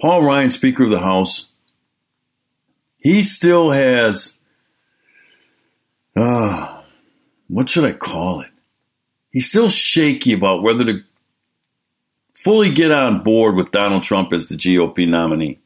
Paul 0.00 0.22
Ryan, 0.22 0.50
Speaker 0.50 0.84
of 0.84 0.90
the 0.90 1.00
House, 1.00 1.46
he 2.98 3.22
still 3.22 3.70
has, 3.70 4.34
uh, 6.16 6.82
what 7.48 7.68
should 7.68 7.84
I 7.84 7.92
call 7.92 8.40
it? 8.40 8.50
He's 9.30 9.48
still 9.48 9.68
shaky 9.68 10.32
about 10.32 10.62
whether 10.62 10.84
to 10.84 11.02
fully 12.34 12.72
get 12.72 12.92
on 12.92 13.22
board 13.22 13.56
with 13.56 13.70
Donald 13.70 14.02
Trump 14.02 14.32
as 14.32 14.48
the 14.48 14.56
GOP 14.56 15.08
nominee. 15.08 15.58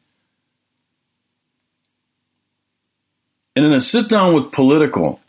And 3.56 3.66
in 3.66 3.72
a 3.72 3.80
sit 3.80 4.08
down 4.08 4.34
with 4.34 4.52
Politico, 4.52 5.20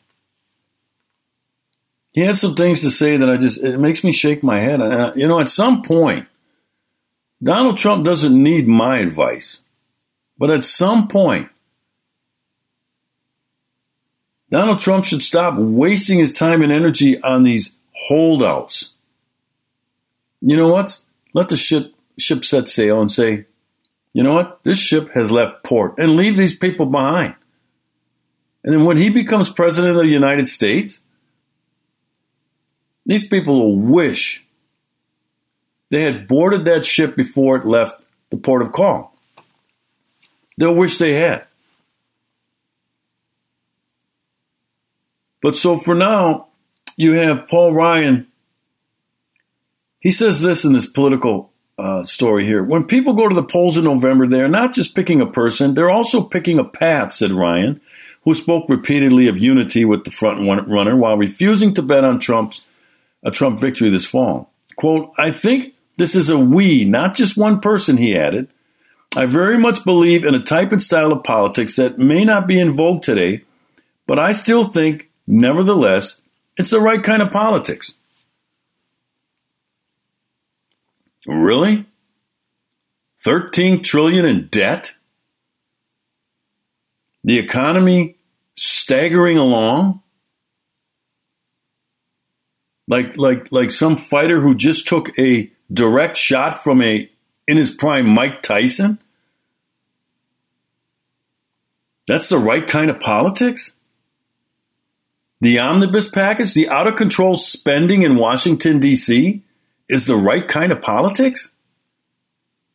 he 2.20 2.26
had 2.26 2.36
some 2.36 2.54
things 2.54 2.82
to 2.82 2.92
say 2.92 3.16
that 3.16 3.30
I 3.30 3.38
just, 3.38 3.64
it 3.64 3.78
makes 3.78 4.04
me 4.04 4.12
shake 4.12 4.44
my 4.44 4.60
head. 4.60 4.82
And, 4.82 4.94
uh, 4.94 5.14
you 5.16 5.26
know, 5.26 5.40
at 5.40 5.48
some 5.48 5.82
point, 5.82 6.28
Donald 7.42 7.78
Trump 7.78 8.04
doesn't 8.04 8.44
need 8.44 8.68
my 8.68 9.00
advice. 9.00 9.62
But 10.38 10.50
at 10.50 10.66
some 10.66 11.08
point, 11.08 11.48
Donald 14.52 14.82
Trump 14.82 15.06
should 15.06 15.24
stop 15.24 15.58
wasting 15.58 16.20
his 16.20 16.34
time 16.34 16.62
and 16.62 16.74
energy 16.74 17.22
on 17.24 17.44
these 17.44 17.78
holdouts. 17.94 18.92
You 20.42 20.58
know 20.58 20.68
what? 20.68 21.00
Let 21.34 21.48
the 21.48 21.56
ship, 21.56 21.94
ship 22.18 22.44
set 22.44 22.68
sail 22.68 23.00
and 23.00 23.10
say, 23.10 23.46
you 24.12 24.24
know 24.24 24.34
what? 24.34 24.62
This 24.64 24.78
ship 24.80 25.12
has 25.12 25.32
left 25.32 25.64
port 25.64 25.98
and 25.98 26.18
leave 26.18 26.36
these 26.36 26.58
people 26.58 26.86
behind. 26.86 27.36
And 28.66 28.74
then 28.74 28.84
when 28.84 28.98
he 28.98 29.10
becomes 29.10 29.50
president 29.50 29.96
of 29.96 30.04
the 30.04 30.12
United 30.12 30.50
States, 30.50 31.00
these 33.10 33.28
people 33.28 33.60
will 33.60 33.76
wish 33.76 34.46
they 35.90 36.04
had 36.04 36.28
boarded 36.28 36.66
that 36.66 36.86
ship 36.86 37.16
before 37.16 37.58
it 37.58 37.66
left 37.66 38.06
the 38.30 38.38
port 38.38 38.62
of 38.62 38.72
call. 38.72 39.18
They'll 40.60 40.76
wish 40.76 41.00
they 41.00 41.14
had. 41.14 41.46
But 45.42 45.56
so 45.56 45.80
for 45.80 45.96
now, 45.96 46.50
you 46.98 47.14
have 47.14 47.48
Paul 47.48 47.74
Ryan. 47.74 48.28
He 50.00 50.12
says 50.12 50.44
this 50.44 50.64
in 50.64 50.74
this 50.74 50.86
political 50.86 51.52
uh, 51.80 52.04
story 52.04 52.46
here. 52.46 52.64
When 52.64 52.84
people 52.86 53.14
go 53.14 53.28
to 53.28 53.34
the 53.34 53.42
polls 53.42 53.76
in 53.76 53.86
November, 53.86 54.28
they're 54.28 54.48
not 54.48 54.76
just 54.76 54.94
picking 54.94 55.20
a 55.20 55.26
person, 55.26 55.74
they're 55.74 55.90
also 55.90 56.22
picking 56.22 56.60
a 56.60 56.64
path, 56.64 57.12
said 57.12 57.32
Ryan, 57.32 57.82
who 58.26 58.36
spoke 58.36 58.70
repeatedly 58.70 59.28
of 59.28 59.40
unity 59.40 59.84
with 59.84 60.04
the 60.04 60.12
front 60.12 60.46
runner 60.68 60.96
while 60.96 61.18
refusing 61.18 61.74
to 61.74 61.82
bet 61.82 62.06
on 62.06 62.20
Trump's 62.20 62.62
a 63.24 63.32
Trump 63.32 63.60
victory 63.60 63.90
this 63.90 64.06
fall. 64.06 64.52
Quote, 64.76 65.12
I 65.18 65.32
think 65.32 65.74
this 65.98 66.16
is 66.16 66.30
a 66.30 66.38
we, 66.38 66.86
not 66.86 67.16
just 67.16 67.38
one 67.38 67.60
person, 67.60 67.98
he 67.98 68.16
added. 68.16 68.48
I 69.16 69.26
very 69.26 69.58
much 69.58 69.84
believe 69.84 70.24
in 70.24 70.36
a 70.36 70.44
type 70.44 70.72
and 70.72 70.82
style 70.82 71.12
of 71.12 71.24
politics 71.24 71.76
that 71.76 71.98
may 71.98 72.24
not 72.24 72.48
be 72.48 72.60
in 72.60 72.76
vogue 72.76 73.02
today, 73.02 73.44
but 74.08 74.20
I 74.20 74.32
still 74.32 74.66
think, 74.66 75.10
nevertheless, 75.28 76.22
it's 76.58 76.70
the 76.70 76.80
right 76.80 77.04
kind 77.04 77.22
of 77.22 77.32
politics. 77.32 77.96
Really? 81.28 81.86
13 83.24 83.84
trillion 83.84 84.26
in 84.26 84.48
debt? 84.48 84.96
The 87.24 87.38
economy 87.38 88.16
staggering 88.56 89.38
along? 89.38 90.02
Like 92.90 93.16
like 93.16 93.52
like 93.52 93.72
some 93.72 93.96
fighter 93.96 94.42
who 94.42 94.56
just 94.56 94.88
took 94.88 95.18
a 95.18 95.50
direct 95.72 96.18
shot 96.18 96.64
from 96.64 96.82
a 96.82 97.10
in 97.48 97.56
his 97.56 97.72
prime 97.72 98.08
Mike 98.08 98.42
Tyson? 98.42 99.00
That's 102.08 102.28
the 102.28 102.40
right 102.40 102.68
kind 102.68 102.90
of 102.90 103.00
politics? 103.00 103.74
The 105.40 105.60
omnibus 105.60 106.10
package, 106.10 106.56
the 106.56 106.68
out 106.68 106.88
of 106.88 106.96
control 106.96 107.36
spending 107.36 108.02
in 108.02 108.18
Washington, 108.18 108.80
D.C., 108.80 109.44
is 109.88 110.06
the 110.06 110.18
right 110.18 110.46
kind 110.46 110.72
of 110.72 110.82
politics? 110.82 111.52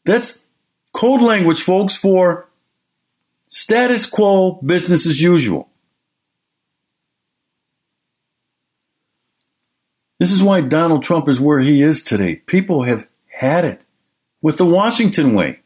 That's 0.05 0.41
code 0.93 1.21
language, 1.21 1.61
folks, 1.61 1.97
for 1.97 2.49
status 3.49 4.07
quo, 4.07 4.53
business 4.65 5.07
as 5.07 5.21
usual. 5.21 5.69
This 10.25 10.33
is 10.33 10.43
why 10.43 10.63
Donald 10.63 11.03
Trump 11.03 11.29
is 11.29 11.39
where 11.39 11.59
he 11.59 11.83
is 11.83 12.03
today. 12.03 12.37
People 12.37 12.85
have 12.85 13.07
had 13.29 13.63
it 13.67 13.85
with 14.41 14.57
the 14.57 14.65
Washington 14.65 15.35
way. 15.35 15.61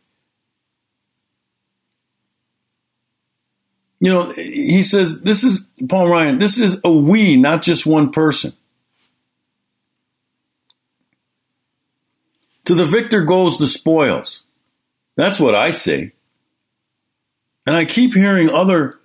You 4.01 4.11
know, 4.11 4.33
he 4.33 4.83
says, 4.83 5.21
this 5.21 5.45
is, 5.45 5.65
Paul 5.89 6.09
Ryan, 6.09 6.41
this 6.41 6.59
is 6.59 6.81
a 6.83 6.91
we, 6.91 7.37
not 7.37 7.63
just 7.63 7.87
one 7.87 8.11
person. 8.11 8.53
To 12.65 12.75
the 12.75 12.85
victor 12.85 13.23
goes 13.23 13.59
the 13.59 13.69
spoils. 13.69 14.43
That's 15.15 15.39
what 15.39 15.55
I 15.55 15.71
say. 15.71 16.15
And 17.65 17.77
I 17.77 17.85
keep 17.85 18.13
hearing 18.13 18.51
other 18.51 18.99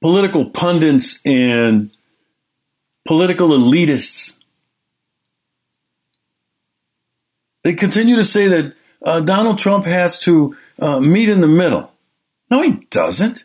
political 0.00 0.50
pundits 0.50 1.20
and 1.24 1.90
political 3.06 3.48
elitists 3.48 4.36
They 7.62 7.74
continue 7.74 8.16
to 8.16 8.24
say 8.24 8.48
that 8.48 8.74
uh, 9.04 9.20
Donald 9.20 9.58
Trump 9.58 9.84
has 9.84 10.18
to 10.20 10.56
uh, 10.78 11.00
meet 11.00 11.28
in 11.28 11.40
the 11.40 11.48
middle. 11.48 11.90
No, 12.50 12.62
he 12.62 12.86
doesn't. 12.90 13.44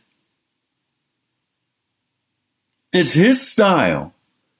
It's 2.94 3.14
his 3.14 3.46
style 3.46 4.14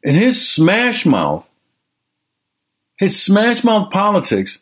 and 0.04 0.16
his 0.16 0.48
smash 0.48 1.06
mouth, 1.06 1.50
his 2.98 3.22
smash 3.22 3.64
mouth 3.64 3.92
politics 3.92 4.60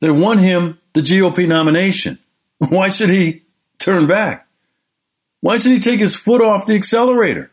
that 0.00 0.14
won 0.14 0.38
him 0.38 0.78
the 0.92 1.00
GOP 1.00 1.48
nomination. 1.48 2.18
Why 2.58 2.88
should 2.88 3.10
he 3.10 3.42
turn 3.78 4.06
back? 4.06 4.45
Why 5.46 5.58
should 5.58 5.70
he 5.70 5.78
take 5.78 6.00
his 6.00 6.16
foot 6.16 6.42
off 6.42 6.66
the 6.66 6.74
accelerator? 6.74 7.52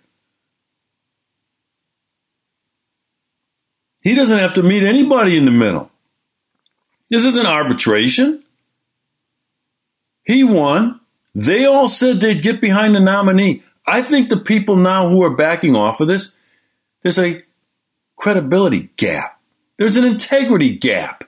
He 4.02 4.16
doesn't 4.16 4.40
have 4.40 4.54
to 4.54 4.64
meet 4.64 4.82
anybody 4.82 5.38
in 5.38 5.46
the 5.46 5.52
middle. 5.52 5.92
This 7.12 7.24
isn't 7.24 7.46
arbitration. 7.46 8.44
He 10.24 10.44
won. 10.44 11.02
They 11.36 11.66
all 11.66 11.88
said 11.88 12.20
they'd 12.20 12.42
get 12.42 12.60
behind 12.60 12.96
the 12.96 13.00
nominee. 13.00 13.62
I 13.86 14.02
think 14.02 14.30
the 14.30 14.38
people 14.38 14.76
now 14.76 15.08
who 15.08 15.22
are 15.22 15.36
backing 15.36 15.76
off 15.76 16.02
of 16.02 16.08
this, 16.08 16.32
there's 17.04 17.20
a 17.20 17.44
credibility 18.18 18.90
gap. 18.98 19.40
There's 19.78 19.98
an 19.98 20.06
integrity 20.06 20.80
gap. 20.80 21.26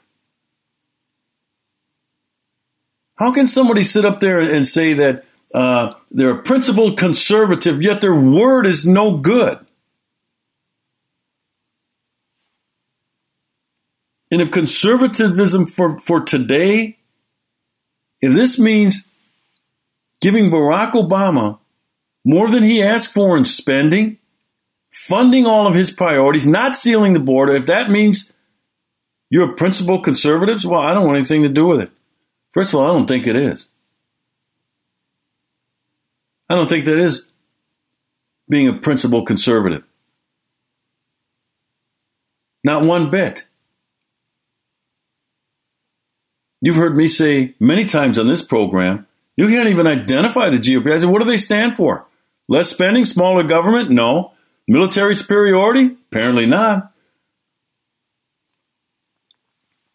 How 3.17 3.31
can 3.31 3.45
somebody 3.45 3.83
sit 3.83 4.03
up 4.03 4.19
there 4.19 4.39
and 4.39 4.65
say 4.65 4.93
that 4.95 5.25
uh, 5.55 5.93
they're 6.11 6.31
a 6.31 6.43
principled 6.43 6.97
conservative, 6.97 7.81
yet 7.81 8.01
their 8.01 8.13
word 8.13 8.65
is 8.65 8.85
no 8.85 9.15
good? 9.15 9.65
And 14.29 14.41
if 14.41 14.51
conservatism 14.51 15.67
for, 15.67 15.97
for 15.99 16.19
today, 16.19 16.97
if 18.19 18.33
this 18.33 18.59
means 18.59 19.07
giving 20.19 20.51
Barack 20.51 20.91
Obama 20.91 21.59
more 22.25 22.49
than 22.49 22.63
he 22.63 22.83
asked 22.83 23.13
for 23.13 23.37
in 23.37 23.45
spending, 23.45 24.17
funding 24.91 25.45
all 25.45 25.67
of 25.67 25.73
his 25.73 25.89
priorities, 25.89 26.45
not 26.45 26.75
sealing 26.75 27.13
the 27.13 27.19
border, 27.19 27.55
if 27.55 27.65
that 27.67 27.89
means 27.89 28.33
you're 29.29 29.51
a 29.51 29.55
principled 29.55 30.03
conservatives, 30.03 30.67
well, 30.67 30.81
I 30.81 30.93
don't 30.93 31.05
want 31.05 31.17
anything 31.17 31.43
to 31.43 31.49
do 31.49 31.65
with 31.65 31.79
it. 31.79 31.91
First 32.51 32.73
of 32.73 32.79
all, 32.81 32.89
I 32.89 32.93
don't 32.93 33.07
think 33.07 33.25
it 33.25 33.37
is. 33.37 33.69
I 36.49 36.55
don't 36.55 36.69
think 36.69 36.85
that 36.85 36.97
is 36.97 37.25
being 38.47 38.67
a 38.67 38.73
principled 38.73 39.27
conservative. 39.27 39.83
Not 42.63 42.83
one 42.83 43.09
bit. 43.09 43.45
You've 46.61 46.75
heard 46.75 46.97
me 46.97 47.07
say 47.07 47.55
many 47.59 47.85
times 47.85 48.17
on 48.17 48.27
this 48.27 48.41
program, 48.43 49.07
you 49.35 49.47
can't 49.47 49.69
even 49.69 49.87
identify 49.87 50.49
the 50.49 50.57
GOP. 50.57 50.91
I 50.91 50.97
said, 50.97 51.09
what 51.09 51.19
do 51.19 51.25
they 51.25 51.37
stand 51.37 51.75
for? 51.75 52.07
Less 52.47 52.69
spending, 52.69 53.05
smaller 53.05 53.43
government? 53.43 53.91
No. 53.91 54.31
Military 54.67 55.13
superiority? 55.15 55.95
Apparently 56.11 56.45
not. 56.45 56.91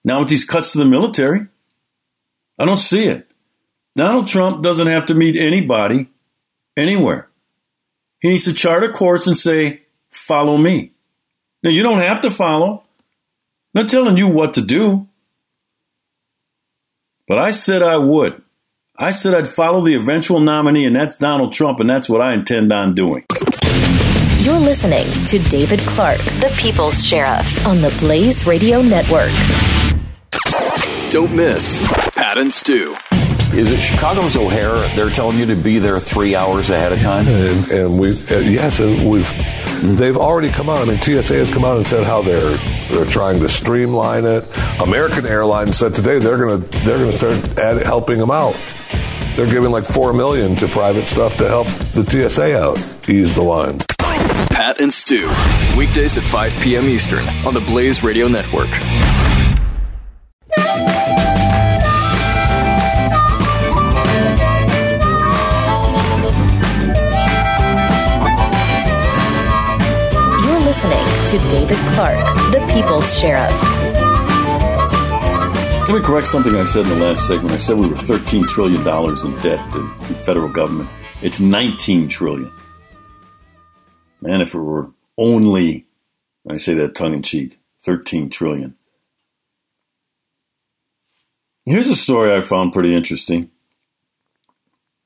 Now 0.05 0.21
with 0.21 0.29
these 0.29 0.45
cuts 0.45 0.73
to 0.73 0.79
the 0.79 0.85
military, 0.85 1.47
I 2.59 2.65
don't 2.65 2.77
see 2.77 3.07
it. 3.07 3.31
Donald 3.97 4.29
Trump 4.29 4.63
doesn't 4.63 4.87
have 4.87 5.07
to 5.07 5.15
meet 5.15 5.37
anybody 5.37 6.09
anywhere. 6.77 7.29
He 8.21 8.29
needs 8.29 8.45
to 8.45 8.53
chart 8.53 8.85
a 8.85 8.91
course 8.91 9.27
and 9.27 9.37
say, 9.37 9.83
follow 10.11 10.57
me. 10.57 10.93
Now 11.63 11.71
you 11.71 11.83
don't 11.83 11.99
have 11.99 12.21
to 12.23 12.31
follow. 12.31 12.83
I'm 13.75 13.83
not 13.83 13.89
telling 13.89 14.17
you 14.17 14.29
what 14.29 14.55
to 14.55 14.61
do. 14.61 15.07
But 17.29 17.39
I 17.39 17.53
said 17.53 17.83
I 17.83 17.97
would. 17.97 18.43
I 18.97 19.13
said 19.13 19.35
I'd 19.35 19.49
follow 19.49 19.81
the 19.81 19.95
eventual 19.95 20.41
nominee, 20.41 20.85
and 20.85 20.95
that's 20.95 21.15
Donald 21.15 21.53
Trump, 21.53 21.81
and 21.81 21.89
that's 21.89 22.09
what 22.09 22.21
I 22.21 22.35
intend 22.35 22.73
on 22.73 22.95
doing. 22.95 23.25
You're 24.41 24.59
listening 24.59 25.07
to 25.27 25.39
David 25.39 25.81
Clarke, 25.81 26.23
the 26.41 26.53
People's 26.59 27.05
Sheriff, 27.07 27.67
on 27.67 27.81
the 27.81 27.97
Blaze 28.01 28.47
Radio 28.47 28.83
Network. 28.83 29.31
Don't 31.11 31.35
miss 31.35 31.79
Pat 32.15 32.39
and 32.39 32.53
Stu. 32.53 32.95
Is 33.53 33.71
it 33.71 33.79
Chicago's 33.79 34.37
O'Hare? 34.37 34.77
They're 34.95 35.11
telling 35.11 35.39
you 35.39 35.47
to 35.47 35.57
be 35.57 35.79
there 35.79 35.99
three 35.99 36.37
hours 36.37 36.71
ahead 36.71 36.93
of 36.93 37.01
time. 37.01 37.27
And, 37.27 37.71
and 37.71 37.99
we, 37.99 38.11
uh, 38.31 38.39
yes, 38.39 38.79
and 38.79 39.11
we've, 39.11 39.29
they've 39.99 40.17
already 40.17 40.51
come 40.51 40.69
out. 40.69 40.83
I 40.83 40.85
mean, 40.85 41.01
TSA 41.01 41.35
has 41.35 41.51
come 41.51 41.65
out 41.65 41.77
and 41.77 41.87
said 41.87 42.05
how 42.05 42.23
they're 42.23 42.57
they're 42.89 43.11
trying 43.11 43.41
to 43.41 43.49
streamline 43.49 44.25
it. 44.25 44.45
American 44.81 45.27
Airlines 45.27 45.77
said 45.77 45.95
today 45.95 46.19
they're 46.21 46.39
gonna 46.39 46.59
they're 46.85 46.99
gonna 46.99 47.17
start 47.17 47.59
add, 47.59 47.85
helping 47.85 48.19
them 48.19 48.31
out. 48.31 48.57
They're 49.35 49.47
giving 49.47 49.71
like 49.71 49.85
four 49.85 50.13
million 50.13 50.55
to 50.57 50.69
private 50.69 51.07
stuff 51.07 51.37
to 51.39 51.49
help 51.49 51.67
the 51.93 52.05
TSA 52.05 52.57
out, 52.57 52.79
ease 53.09 53.35
the 53.35 53.43
line. 53.43 53.79
Pat 54.51 54.81
and 54.81 54.93
Stu. 54.93 55.29
Weekdays 55.77 56.19
at 56.19 56.25
5 56.25 56.53
p.m. 56.61 56.85
Eastern 56.85 57.27
on 57.47 57.55
the 57.55 57.61
Blaze 57.61 58.03
Radio 58.03 58.29
Network. 58.29 58.69
Sheriff. 73.03 73.51
Let 75.89 75.95
me 75.95 76.07
correct 76.07 76.29
something 76.29 76.55
I 76.55 76.65
said 76.65 76.85
in 76.87 76.91
the 76.91 77.05
last 77.05 77.27
segment. 77.27 77.53
I 77.53 77.57
said 77.57 77.77
we 77.77 77.89
were 77.89 77.97
$13 77.97 78.47
trillion 78.49 78.81
in 78.81 79.43
debt 79.43 79.73
to 79.73 79.81
the 79.81 80.15
federal 80.25 80.49
government. 80.49 80.89
It's 81.23 81.41
19 81.41 82.09
trillion. 82.09 82.53
Man, 84.21 84.41
if 84.41 84.55
it 84.55 84.59
were 84.59 84.93
only, 85.19 85.87
I 86.49 86.59
say 86.59 86.75
that 86.75 86.95
tongue 86.95 87.15
in 87.15 87.23
cheek, 87.23 87.59
13 87.83 88.31
trillion. 88.31 88.77
Here's 91.65 91.89
a 91.89 91.97
story 91.97 92.37
I 92.37 92.41
found 92.41 92.73
pretty 92.73 92.95
interesting. 92.95 93.51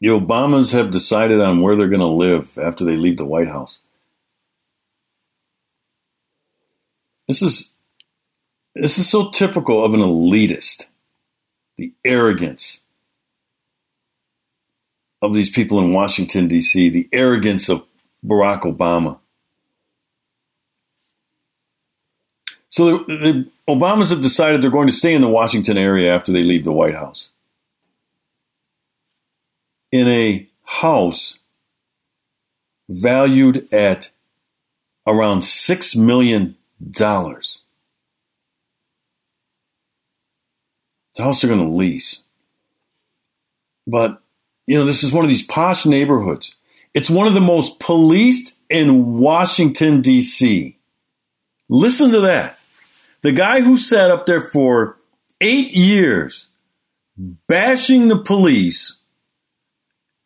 The 0.01 0.09
Obamas 0.09 0.73
have 0.73 0.91
decided 0.91 1.41
on 1.41 1.61
where 1.61 1.77
they're 1.77 1.89
going 1.89 2.01
to 2.01 2.07
live 2.07 2.59
after 2.59 2.85
they 2.85 2.97
leave 2.97 3.17
the 3.17 3.25
White 3.25 3.49
House. 3.49 3.79
This 7.27 7.41
is 7.43 7.74
this 8.75 8.99
is 8.99 9.09
so 9.09 9.31
typical 9.31 9.85
of 9.85 9.95
an 9.95 10.01
elitist. 10.01 10.87
The 11.77 11.93
arrogance 12.05 12.81
of 15.23 15.35
these 15.35 15.51
people 15.51 15.79
in 15.79 15.93
Washington 15.93 16.49
D.C., 16.49 16.89
the 16.91 17.09
arrogance 17.13 17.69
of 17.69 17.85
Barack 18.25 18.63
Obama. 18.63 19.19
So 22.69 23.05
the, 23.07 23.17
the 23.17 23.51
Obamas 23.69 24.11
have 24.11 24.21
decided 24.21 24.61
they're 24.61 24.71
going 24.71 24.89
to 24.89 24.95
stay 24.95 25.15
in 25.15 25.23
the 25.23 25.29
Washington 25.29 25.79
area 25.79 26.15
after 26.15 26.33
they 26.33 26.43
leave 26.43 26.65
the 26.65 26.73
White 26.73 26.95
House. 26.95 27.31
In 29.93 30.09
a 30.09 30.49
house 30.65 31.39
valued 32.89 33.73
at 33.73 34.11
around 35.07 35.41
$6 35.41 35.97
million. 35.97 36.57
The 41.17 41.23
house 41.23 41.41
they're 41.41 41.51
going 41.51 41.65
to 41.65 41.75
lease. 41.75 42.23
But, 43.87 44.23
you 44.67 44.79
know, 44.79 44.87
this 44.87 45.05
is 45.05 45.13
one 45.13 45.25
of 45.25 45.31
these 45.31 45.47
posh 45.47 45.87
neighborhoods. 45.87 46.55
It's 46.95 47.11
one 47.11 47.27
of 47.27 47.35
the 47.35 47.41
most 47.41 47.81
policed 47.81 48.57
in 48.71 49.19
Washington, 49.19 50.01
D.C. 50.01 50.79
Listen 51.69 52.11
to 52.13 52.21
that. 52.23 52.59
The 53.23 53.33
guy 53.33 53.61
who 53.61 53.77
sat 53.77 54.11
up 54.11 54.27
there 54.27 54.43
for 54.43 54.99
eight 55.41 55.73
years 55.73 56.49
bashing 57.17 58.09
the 58.09 58.19
police 58.19 59.01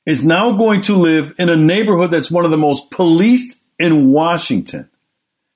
is 0.07 0.25
now 0.25 0.53
going 0.53 0.81
to 0.83 0.97
live 0.97 1.35
in 1.39 1.49
a 1.49 1.57
neighborhood 1.57 2.11
that's 2.11 2.31
one 2.31 2.45
of 2.45 2.51
the 2.51 2.57
most 2.57 2.91
policed 2.91 3.61
in 3.79 4.11
Washington. 4.11 4.89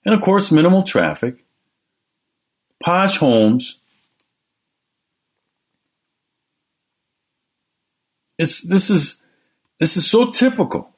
And 0.05 0.14
of 0.14 0.21
course, 0.21 0.53
minimal 0.53 0.83
traffic, 0.83 1.45
posh 2.83 3.16
homes. 3.16 3.79
It's 8.38 8.62
this 8.62 8.90
is 8.90 9.21
this 9.79 9.97
is 9.97 10.09
so 10.09 10.31
typical 10.31 10.95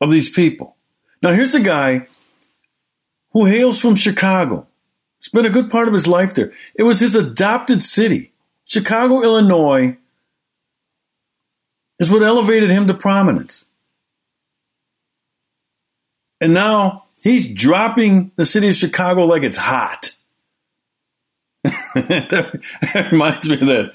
of 0.00 0.10
these 0.10 0.28
people. 0.28 0.76
Now 1.22 1.32
here's 1.32 1.54
a 1.54 1.60
guy 1.60 2.08
who 3.32 3.46
hails 3.46 3.78
from 3.78 3.94
Chicago. 3.94 4.66
Spent 5.20 5.46
a 5.46 5.50
good 5.50 5.70
part 5.70 5.86
of 5.86 5.94
his 5.94 6.08
life 6.08 6.34
there. 6.34 6.52
It 6.74 6.82
was 6.82 7.00
his 7.00 7.14
adopted 7.14 7.82
city. 7.82 8.32
Chicago, 8.64 9.22
Illinois 9.22 9.96
is 11.98 12.10
what 12.10 12.22
elevated 12.22 12.70
him 12.70 12.88
to 12.88 12.94
prominence. 12.94 13.64
And 16.40 16.52
now 16.52 17.04
he's 17.22 17.48
dropping 17.48 18.32
the 18.34 18.44
city 18.44 18.68
of 18.68 18.74
Chicago 18.74 19.26
like 19.26 19.44
it's 19.44 19.56
hot. 19.56 20.16
that 21.62 23.08
reminds 23.12 23.48
me 23.48 23.60
of 23.60 23.66
that 23.68 23.92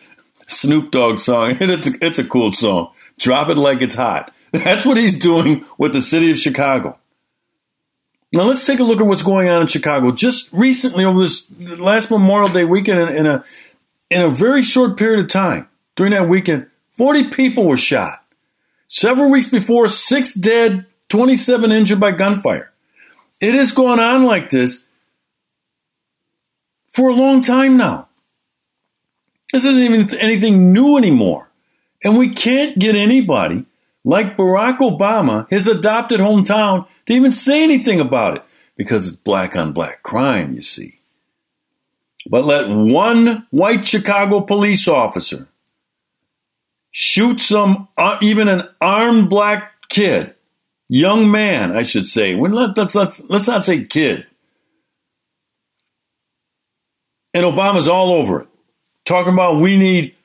Snoop 0.47 0.91
Dogg 0.91 1.19
song. 1.19 1.57
And 1.61 1.71
it's 1.71 1.87
a, 1.87 1.91
it's 2.01 2.19
a 2.19 2.23
cool 2.23 2.53
song. 2.53 2.91
Drop 3.19 3.49
it 3.49 3.57
like 3.57 3.81
it's 3.81 3.95
hot. 3.95 4.33
That's 4.51 4.85
what 4.85 4.97
he's 4.97 5.17
doing 5.17 5.65
with 5.77 5.93
the 5.93 6.01
city 6.01 6.31
of 6.31 6.39
Chicago. 6.39 6.97
Now 8.33 8.43
let's 8.43 8.65
take 8.65 8.79
a 8.79 8.83
look 8.83 8.99
at 8.99 9.07
what's 9.07 9.23
going 9.23 9.47
on 9.47 9.61
in 9.61 9.67
Chicago. 9.67 10.11
Just 10.11 10.51
recently, 10.51 11.05
over 11.05 11.19
this 11.19 11.47
last 11.59 12.11
Memorial 12.11 12.49
Day 12.49 12.65
weekend, 12.65 13.09
in, 13.09 13.17
in 13.17 13.25
a 13.25 13.43
in 14.09 14.21
a 14.21 14.29
very 14.29 14.61
short 14.61 14.97
period 14.97 15.19
of 15.21 15.29
time, 15.29 15.69
during 15.95 16.11
that 16.11 16.27
weekend, 16.27 16.67
forty 16.93 17.29
people 17.29 17.65
were 17.65 17.77
shot. 17.77 18.23
Several 18.87 19.29
weeks 19.29 19.47
before, 19.47 19.87
six 19.87 20.33
dead, 20.33 20.85
twenty-seven 21.07 21.71
injured 21.71 22.01
by 22.01 22.11
gunfire. 22.11 22.71
It 23.39 23.53
has 23.53 23.71
gone 23.71 23.99
on 23.99 24.25
like 24.25 24.49
this 24.49 24.85
for 26.91 27.09
a 27.09 27.13
long 27.13 27.41
time 27.41 27.77
now. 27.77 28.06
This 29.57 29.65
isn't 29.65 29.83
even 29.83 30.19
anything 30.19 30.71
new 30.71 30.97
anymore, 30.97 31.49
and 32.03 32.15
we 32.15 32.29
can't 32.29 32.77
get 32.77 32.93
anybody 32.93 33.65
like 34.03 34.37
Barack 34.37 34.77
Obama, 34.77 35.49
his 35.49 35.67
adopted 35.67 36.19
hometown 36.19 36.85
to 37.07 37.13
even 37.13 37.31
say 37.31 37.63
anything 37.63 37.99
about 37.99 38.37
it 38.37 38.43
because 38.75 39.07
it's 39.07 39.15
black 39.15 39.55
on 39.55 39.73
black 39.73 40.03
crime, 40.03 40.53
you 40.53 40.61
see. 40.61 40.99
But 42.29 42.45
let 42.45 42.69
one 42.69 43.47
white 43.49 43.87
Chicago 43.87 44.41
police 44.41 44.87
officer 44.87 45.47
shoot 46.91 47.41
some, 47.41 47.87
uh, 47.97 48.19
even 48.21 48.49
an 48.49 48.69
armed 48.79 49.27
black 49.27 49.71
kid, 49.89 50.35
young 50.87 51.31
man, 51.31 51.75
I 51.75 51.81
should 51.81 52.07
say. 52.07 52.35
Let, 52.35 52.77
let's, 52.77 52.93
let's, 52.93 53.23
let's 53.27 53.47
not 53.47 53.65
say 53.65 53.85
kid. 53.85 54.27
And 57.33 57.43
Obama's 57.43 57.87
all 57.87 58.13
over 58.13 58.41
it, 58.41 58.47
talking 59.07 59.33
about 59.33 59.61
we 59.61 59.77
need 59.77 60.15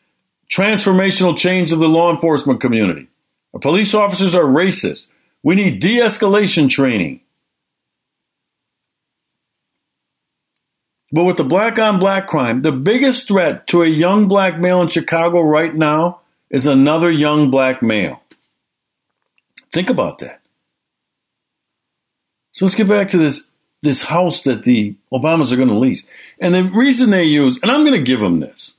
transformational 0.51 1.37
change 1.37 1.73
of 1.73 1.79
the 1.79 1.89
law 1.89 2.13
enforcement 2.13 2.61
community. 2.61 3.09
Our 3.55 3.61
police 3.61 3.95
officers 3.95 4.35
are 4.35 4.45
racist. 4.45 5.09
We 5.43 5.55
need 5.55 5.81
de 5.81 5.99
escalation 5.99 6.69
training. 6.69 7.21
But 11.11 11.25
with 11.25 11.37
the 11.37 11.45
black 11.45 11.79
on 11.79 11.99
black 11.99 12.27
crime, 12.27 12.63
the 12.63 12.73
biggest 12.73 13.29
threat 13.29 13.67
to 13.69 13.83
a 13.83 13.87
young 13.87 14.29
black 14.29 14.59
male 14.59 14.81
in 14.81 14.89
Chicago 14.89 15.43
right 15.43 15.75
now 15.75 16.21
is 16.51 16.67
another 16.67 17.11
young 17.11 17.51
black 17.51 17.83
male. 17.83 18.23
Think 19.73 19.91
about 19.91 20.19
that. 20.19 20.41
So 22.53 22.65
let's 22.65 22.75
get 22.75 22.89
back 22.89 23.09
to 23.09 23.19
this, 23.19 23.49
this 23.83 24.03
house 24.03 24.43
that 24.43 24.63
the 24.63 24.95
Obamas 25.13 25.53
are 25.53 25.57
going 25.57 25.69
to 25.69 25.79
lease. 25.79 26.05
And 26.41 26.55
the 26.55 26.65
reason 26.65 27.11
they 27.11 27.25
use, 27.25 27.59
and 27.63 27.71
I'm 27.71 27.85
going 27.85 27.99
to 27.99 28.03
give 28.03 28.21
them 28.21 28.41
this. 28.41 28.75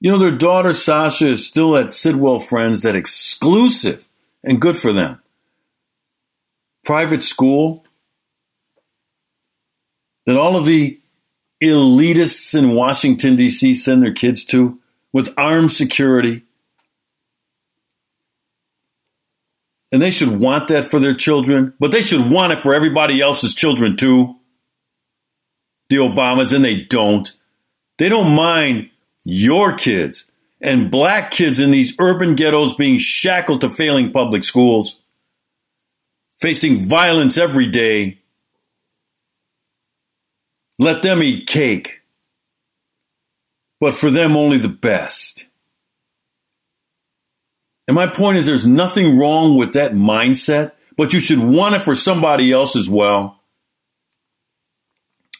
You 0.00 0.12
know, 0.12 0.18
their 0.18 0.36
daughter 0.36 0.72
Sasha 0.72 1.30
is 1.30 1.46
still 1.46 1.76
at 1.76 1.92
Sidwell 1.92 2.38
Friends, 2.38 2.82
that 2.82 2.94
exclusive 2.94 4.06
and 4.44 4.60
good 4.60 4.76
for 4.76 4.92
them. 4.92 5.20
Private 6.84 7.24
school 7.24 7.84
that 10.26 10.36
all 10.36 10.56
of 10.56 10.66
the 10.66 11.00
elitists 11.62 12.56
in 12.56 12.74
Washington, 12.74 13.34
D.C. 13.34 13.74
send 13.74 14.02
their 14.02 14.12
kids 14.12 14.44
to 14.44 14.78
with 15.12 15.34
armed 15.36 15.72
security. 15.72 16.44
And 19.90 20.02
they 20.02 20.10
should 20.10 20.38
want 20.40 20.68
that 20.68 20.84
for 20.84 21.00
their 21.00 21.14
children, 21.14 21.72
but 21.80 21.92
they 21.92 22.02
should 22.02 22.30
want 22.30 22.52
it 22.52 22.60
for 22.60 22.74
everybody 22.74 23.20
else's 23.20 23.54
children 23.54 23.96
too. 23.96 24.36
The 25.88 25.96
Obamas, 25.96 26.54
and 26.54 26.64
they 26.64 26.82
don't. 26.82 27.32
They 27.96 28.08
don't 28.10 28.34
mind 28.34 28.90
your 29.24 29.72
kids 29.72 30.30
and 30.60 30.90
black 30.90 31.30
kids 31.30 31.58
in 31.58 31.70
these 31.70 31.94
urban 31.98 32.34
ghettos 32.34 32.74
being 32.74 32.98
shackled 32.98 33.62
to 33.62 33.68
failing 33.68 34.12
public 34.12 34.44
schools. 34.44 35.00
facing 36.40 36.82
violence 36.82 37.36
every 37.36 37.66
day. 37.66 38.18
Let 40.78 41.02
them 41.02 41.22
eat 41.22 41.48
cake. 41.48 42.02
But 43.80 43.94
for 43.94 44.10
them, 44.10 44.36
only 44.36 44.58
the 44.58 44.68
best. 44.68 45.47
And 47.88 47.94
my 47.94 48.06
point 48.06 48.36
is, 48.36 48.44
there's 48.44 48.66
nothing 48.66 49.18
wrong 49.18 49.56
with 49.56 49.72
that 49.72 49.92
mindset, 49.92 50.72
but 50.96 51.14
you 51.14 51.20
should 51.20 51.38
want 51.38 51.74
it 51.74 51.82
for 51.82 51.94
somebody 51.94 52.52
else 52.52 52.76
as 52.76 52.88
well. 52.88 53.40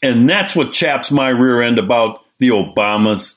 And 0.01 0.27
that's 0.27 0.55
what 0.55 0.73
chaps 0.73 1.11
my 1.11 1.29
rear 1.29 1.61
end 1.61 1.77
about 1.77 2.25
the 2.39 2.49
Obamas. 2.49 3.35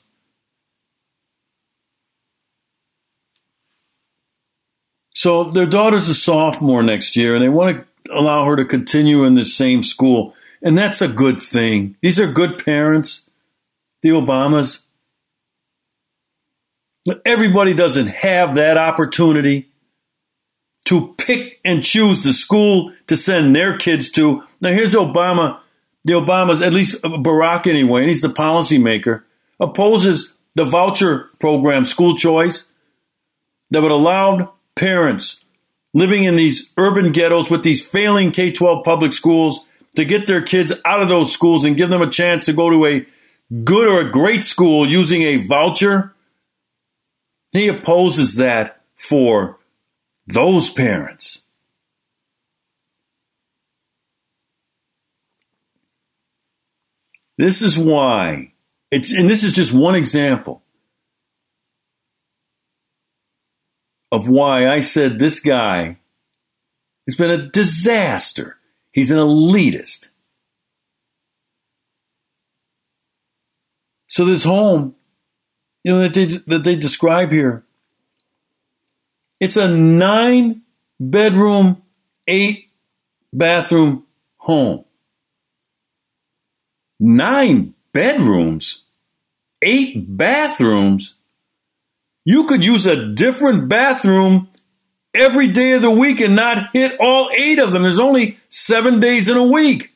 So 5.13 5.43
their 5.43 5.67
daughter's 5.67 6.09
a 6.09 6.15
sophomore 6.15 6.81
next 6.81 7.15
year, 7.15 7.35
and 7.35 7.43
they 7.43 7.49
want 7.49 7.85
to 8.05 8.13
allow 8.13 8.45
her 8.45 8.55
to 8.55 8.65
continue 8.65 9.25
in 9.25 9.35
the 9.35 9.45
same 9.45 9.83
school. 9.83 10.33
And 10.63 10.75
that's 10.75 11.01
a 11.01 11.07
good 11.07 11.41
thing. 11.41 11.97
These 12.01 12.19
are 12.19 12.27
good 12.27 12.63
parents, 12.65 13.29
the 14.01 14.09
Obamas. 14.09 14.81
Everybody 17.25 17.73
doesn't 17.73 18.07
have 18.07 18.55
that 18.55 18.77
opportunity 18.77 19.69
to 20.85 21.13
pick 21.17 21.59
and 21.65 21.83
choose 21.83 22.23
the 22.23 22.33
school 22.33 22.91
to 23.07 23.17
send 23.17 23.55
their 23.55 23.77
kids 23.77 24.09
to. 24.11 24.43
Now, 24.61 24.71
here's 24.73 24.93
Obama. 24.93 25.59
The 26.05 26.13
Obamas, 26.13 26.65
at 26.65 26.73
least 26.73 27.01
Barack 27.01 27.65
anyway, 27.65 28.01
and 28.01 28.09
he's 28.09 28.21
the 28.21 28.27
policymaker, 28.27 29.23
opposes 29.57 30.33
the 30.55 30.65
voucher 30.65 31.29
program, 31.39 31.85
school 31.85 32.17
choice, 32.17 32.67
that 33.71 33.81
would 33.81 33.91
allow 33.91 34.53
parents 34.75 35.43
living 35.93 36.23
in 36.23 36.35
these 36.35 36.69
urban 36.77 37.11
ghettos 37.11 37.49
with 37.49 37.63
these 37.63 37.87
failing 37.87 38.31
K 38.31 38.51
12 38.51 38.83
public 38.83 39.13
schools 39.13 39.65
to 39.95 40.05
get 40.05 40.27
their 40.27 40.41
kids 40.41 40.73
out 40.85 41.01
of 41.01 41.09
those 41.09 41.31
schools 41.31 41.63
and 41.65 41.77
give 41.77 41.89
them 41.89 42.01
a 42.01 42.09
chance 42.09 42.45
to 42.45 42.53
go 42.53 42.69
to 42.69 42.85
a 42.85 43.05
good 43.63 43.87
or 43.87 43.99
a 43.99 44.11
great 44.11 44.43
school 44.43 44.87
using 44.87 45.23
a 45.23 45.37
voucher. 45.37 46.12
He 47.53 47.67
opposes 47.67 48.35
that 48.37 48.81
for 48.97 49.59
those 50.25 50.69
parents. 50.71 51.43
This 57.37 57.61
is 57.61 57.77
why 57.77 58.53
it's, 58.91 59.11
and 59.11 59.29
this 59.29 59.43
is 59.43 59.53
just 59.53 59.71
one 59.73 59.95
example 59.95 60.63
of 64.11 64.29
why 64.29 64.67
I 64.67 64.79
said 64.79 65.17
this 65.17 65.39
guy 65.39 65.97
has 67.07 67.15
been 67.15 67.31
a 67.31 67.49
disaster. 67.49 68.57
He's 68.91 69.11
an 69.11 69.17
elitist. 69.17 70.09
So 74.07 74.25
this 74.25 74.43
home, 74.43 74.95
you 75.83 75.91
know, 75.91 75.99
that 76.01 76.13
they, 76.13 76.25
that 76.25 76.63
they 76.63 76.75
describe 76.75 77.31
here, 77.31 77.63
it's 79.39 79.57
a 79.57 79.67
nine 79.67 80.61
bedroom, 80.99 81.81
eight 82.27 82.69
bathroom 83.33 84.05
home. 84.37 84.85
Nine 86.99 87.73
bedrooms, 87.91 88.83
eight 89.61 90.17
bathrooms. 90.17 91.15
You 92.23 92.45
could 92.45 92.63
use 92.63 92.85
a 92.85 93.13
different 93.13 93.67
bathroom 93.67 94.47
every 95.13 95.47
day 95.47 95.73
of 95.73 95.81
the 95.81 95.91
week 95.91 96.21
and 96.21 96.35
not 96.35 96.69
hit 96.71 96.95
all 96.99 97.29
eight 97.37 97.59
of 97.59 97.73
them. 97.73 97.83
There's 97.83 97.99
only 97.99 98.37
seven 98.49 98.99
days 98.99 99.27
in 99.27 99.37
a 99.37 99.43
week. 99.43 99.92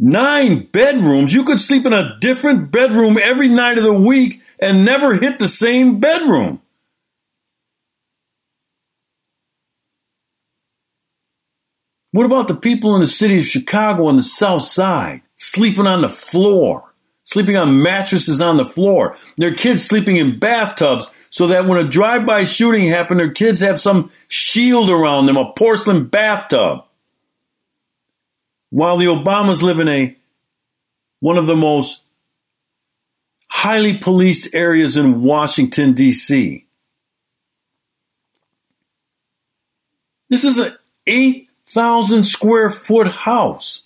Nine 0.00 0.68
bedrooms. 0.72 1.32
You 1.32 1.44
could 1.44 1.60
sleep 1.60 1.86
in 1.86 1.92
a 1.92 2.18
different 2.20 2.70
bedroom 2.70 3.18
every 3.22 3.48
night 3.48 3.78
of 3.78 3.84
the 3.84 3.92
week 3.92 4.42
and 4.58 4.84
never 4.84 5.14
hit 5.14 5.38
the 5.38 5.48
same 5.48 6.00
bedroom. 6.00 6.60
What 12.10 12.26
about 12.26 12.48
the 12.48 12.54
people 12.54 12.94
in 12.94 13.00
the 13.00 13.06
city 13.06 13.38
of 13.38 13.46
Chicago 13.46 14.06
on 14.06 14.16
the 14.16 14.22
south 14.22 14.62
side 14.62 15.22
sleeping 15.36 15.86
on 15.86 16.02
the 16.02 16.08
floor? 16.08 16.94
sleeping 17.24 17.56
on 17.56 17.82
mattresses 17.82 18.40
on 18.40 18.56
the 18.56 18.64
floor, 18.64 19.16
their 19.36 19.54
kids 19.54 19.84
sleeping 19.84 20.16
in 20.16 20.38
bathtubs 20.38 21.08
so 21.30 21.48
that 21.48 21.66
when 21.66 21.78
a 21.78 21.88
drive-by 21.88 22.44
shooting 22.44 22.84
happened, 22.84 23.18
their 23.18 23.30
kids 23.30 23.60
have 23.60 23.80
some 23.80 24.10
shield 24.28 24.88
around 24.88 25.26
them, 25.26 25.36
a 25.36 25.52
porcelain 25.52 26.06
bathtub. 26.06 26.83
While 28.74 28.96
the 28.96 29.06
Obamas 29.06 29.62
live 29.62 29.78
in 29.78 29.86
a 29.86 30.16
one 31.20 31.38
of 31.38 31.46
the 31.46 31.54
most 31.54 32.00
highly 33.46 33.96
policed 33.96 34.52
areas 34.52 34.96
in 34.96 35.22
Washington, 35.22 35.92
D.C. 35.92 36.66
This 40.28 40.42
is 40.42 40.58
an 40.58 40.76
8,000 41.06 42.24
square 42.24 42.68
foot 42.68 43.06
house. 43.06 43.84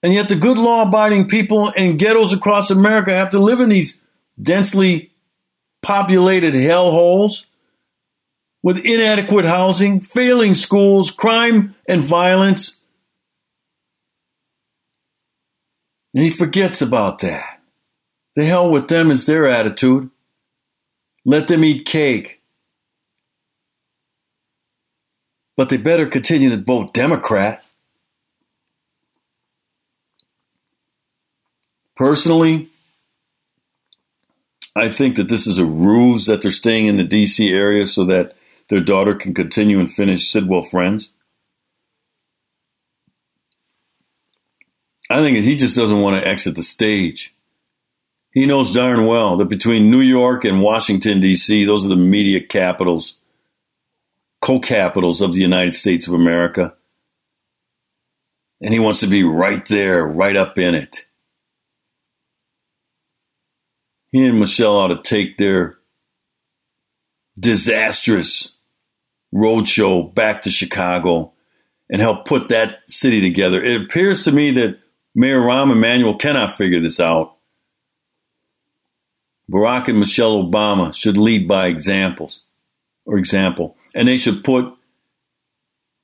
And 0.00 0.14
yet 0.14 0.28
the 0.28 0.36
good 0.36 0.58
law 0.58 0.82
abiding 0.86 1.26
people 1.26 1.70
in 1.70 1.96
ghettos 1.96 2.32
across 2.32 2.70
America 2.70 3.12
have 3.12 3.30
to 3.30 3.40
live 3.40 3.58
in 3.58 3.70
these 3.70 3.98
densely 4.40 5.10
populated 5.82 6.54
hellholes 6.54 7.46
with 8.62 8.84
inadequate 8.84 9.44
housing, 9.44 10.00
failing 10.00 10.54
schools, 10.54 11.10
crime 11.10 11.74
and 11.88 12.02
violence. 12.02 12.80
And 16.14 16.24
he 16.24 16.30
forgets 16.30 16.82
about 16.82 17.20
that. 17.20 17.60
The 18.36 18.44
hell 18.44 18.70
with 18.70 18.88
them 18.88 19.10
is 19.10 19.26
their 19.26 19.46
attitude. 19.46 20.10
Let 21.24 21.46
them 21.46 21.64
eat 21.64 21.86
cake. 21.86 22.40
But 25.56 25.68
they 25.68 25.76
better 25.76 26.06
continue 26.06 26.50
to 26.50 26.56
vote 26.56 26.94
Democrat. 26.94 27.64
Personally, 31.96 32.70
I 34.74 34.90
think 34.90 35.16
that 35.16 35.28
this 35.28 35.46
is 35.46 35.58
a 35.58 35.66
ruse 35.66 36.26
that 36.26 36.40
they're 36.40 36.50
staying 36.50 36.86
in 36.86 36.96
the 36.96 37.04
DC 37.04 37.52
area 37.52 37.84
so 37.84 38.04
that 38.04 38.34
their 38.70 38.80
daughter 38.80 39.14
can 39.14 39.34
continue 39.34 39.78
and 39.78 39.92
finish 39.92 40.30
Sidwell 40.30 40.62
Friends. 40.62 41.12
I 45.10 45.20
think 45.20 45.44
he 45.44 45.56
just 45.56 45.76
doesn't 45.76 46.00
want 46.00 46.16
to 46.16 46.26
exit 46.26 46.56
the 46.56 46.62
stage. 46.62 47.34
He 48.32 48.46
knows 48.46 48.70
darn 48.70 49.06
well 49.06 49.36
that 49.36 49.48
between 49.48 49.90
New 49.90 50.00
York 50.00 50.44
and 50.44 50.62
Washington, 50.62 51.20
D.C., 51.20 51.64
those 51.64 51.84
are 51.84 51.90
the 51.90 51.96
media 51.96 52.42
capitals, 52.42 53.16
co 54.40 54.60
capitals 54.60 55.20
of 55.20 55.32
the 55.32 55.40
United 55.40 55.74
States 55.74 56.06
of 56.06 56.14
America. 56.14 56.74
And 58.62 58.72
he 58.72 58.78
wants 58.78 59.00
to 59.00 59.08
be 59.08 59.24
right 59.24 59.66
there, 59.66 60.06
right 60.06 60.36
up 60.36 60.58
in 60.58 60.74
it 60.74 61.04
he 64.12 64.26
and 64.26 64.40
Michelle 64.40 64.76
ought 64.76 64.88
to 64.88 65.02
take 65.02 65.36
their 65.36 65.78
disastrous 67.38 68.52
roadshow 69.34 70.14
back 70.14 70.42
to 70.42 70.50
Chicago 70.50 71.32
and 71.88 72.00
help 72.00 72.24
put 72.24 72.48
that 72.48 72.78
city 72.88 73.20
together. 73.20 73.62
It 73.62 73.80
appears 73.82 74.24
to 74.24 74.32
me 74.32 74.52
that 74.52 74.78
Mayor 75.14 75.40
Rahm 75.40 75.72
Emanuel 75.72 76.16
cannot 76.16 76.56
figure 76.56 76.80
this 76.80 77.00
out. 77.00 77.36
Barack 79.50 79.88
and 79.88 79.98
Michelle 79.98 80.42
Obama 80.42 80.94
should 80.94 81.18
lead 81.18 81.48
by 81.48 81.66
examples 81.66 82.42
or 83.04 83.18
example, 83.18 83.76
and 83.94 84.06
they 84.06 84.16
should 84.16 84.44
put 84.44 84.72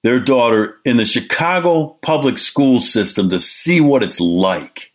their 0.02 0.18
daughter 0.18 0.76
in 0.84 0.96
the 0.96 1.04
Chicago 1.04 1.96
public 2.02 2.38
school 2.38 2.80
system 2.80 3.30
to 3.30 3.38
see 3.38 3.80
what 3.80 4.02
it's 4.02 4.20
like. 4.20 4.92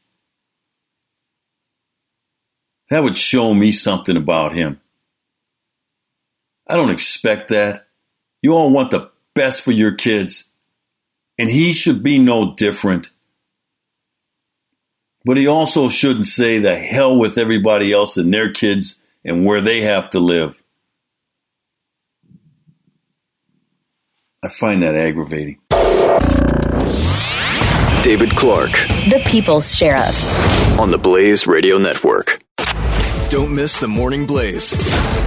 That 2.90 3.04
would 3.04 3.18
show 3.18 3.54
me 3.54 3.72
something 3.72 4.18
about 4.18 4.54
him. 4.54 4.82
I 6.68 6.76
don't 6.76 6.92
expect 6.92 7.50
that. 7.50 7.88
You 8.42 8.54
all 8.54 8.72
want 8.72 8.92
the 8.92 9.12
best 9.36 9.62
for 9.62 9.72
your 9.72 9.92
kids, 9.94 10.46
and 11.38 11.50
he 11.50 11.74
should 11.74 12.02
be 12.02 12.18
no 12.20 12.54
different. 12.56 13.10
But 15.24 15.38
he 15.38 15.46
also 15.46 15.88
shouldn't 15.90 16.26
say 16.26 16.58
the 16.58 16.76
hell 16.76 17.16
with 17.18 17.38
everybody 17.38 17.94
else 17.94 18.18
and 18.18 18.34
their 18.34 18.52
kids 18.52 19.00
and 19.24 19.46
where 19.46 19.62
they 19.62 19.82
have 19.82 20.10
to 20.12 20.20
live. 20.20 20.62
I 24.44 24.50
find 24.50 24.82
that 24.82 24.96
aggravating. 24.96 25.60
David 28.04 28.32
Clarke, 28.32 28.72
The 29.12 29.22
People's 29.28 29.76
Sheriff. 29.76 30.80
on 30.80 30.90
the 30.90 30.98
Blaze 30.98 31.46
Radio 31.46 31.78
Network. 31.78 32.42
Don't 33.32 33.56
miss 33.56 33.80
the 33.80 33.88
Morning 33.88 34.26
Blaze 34.26 34.72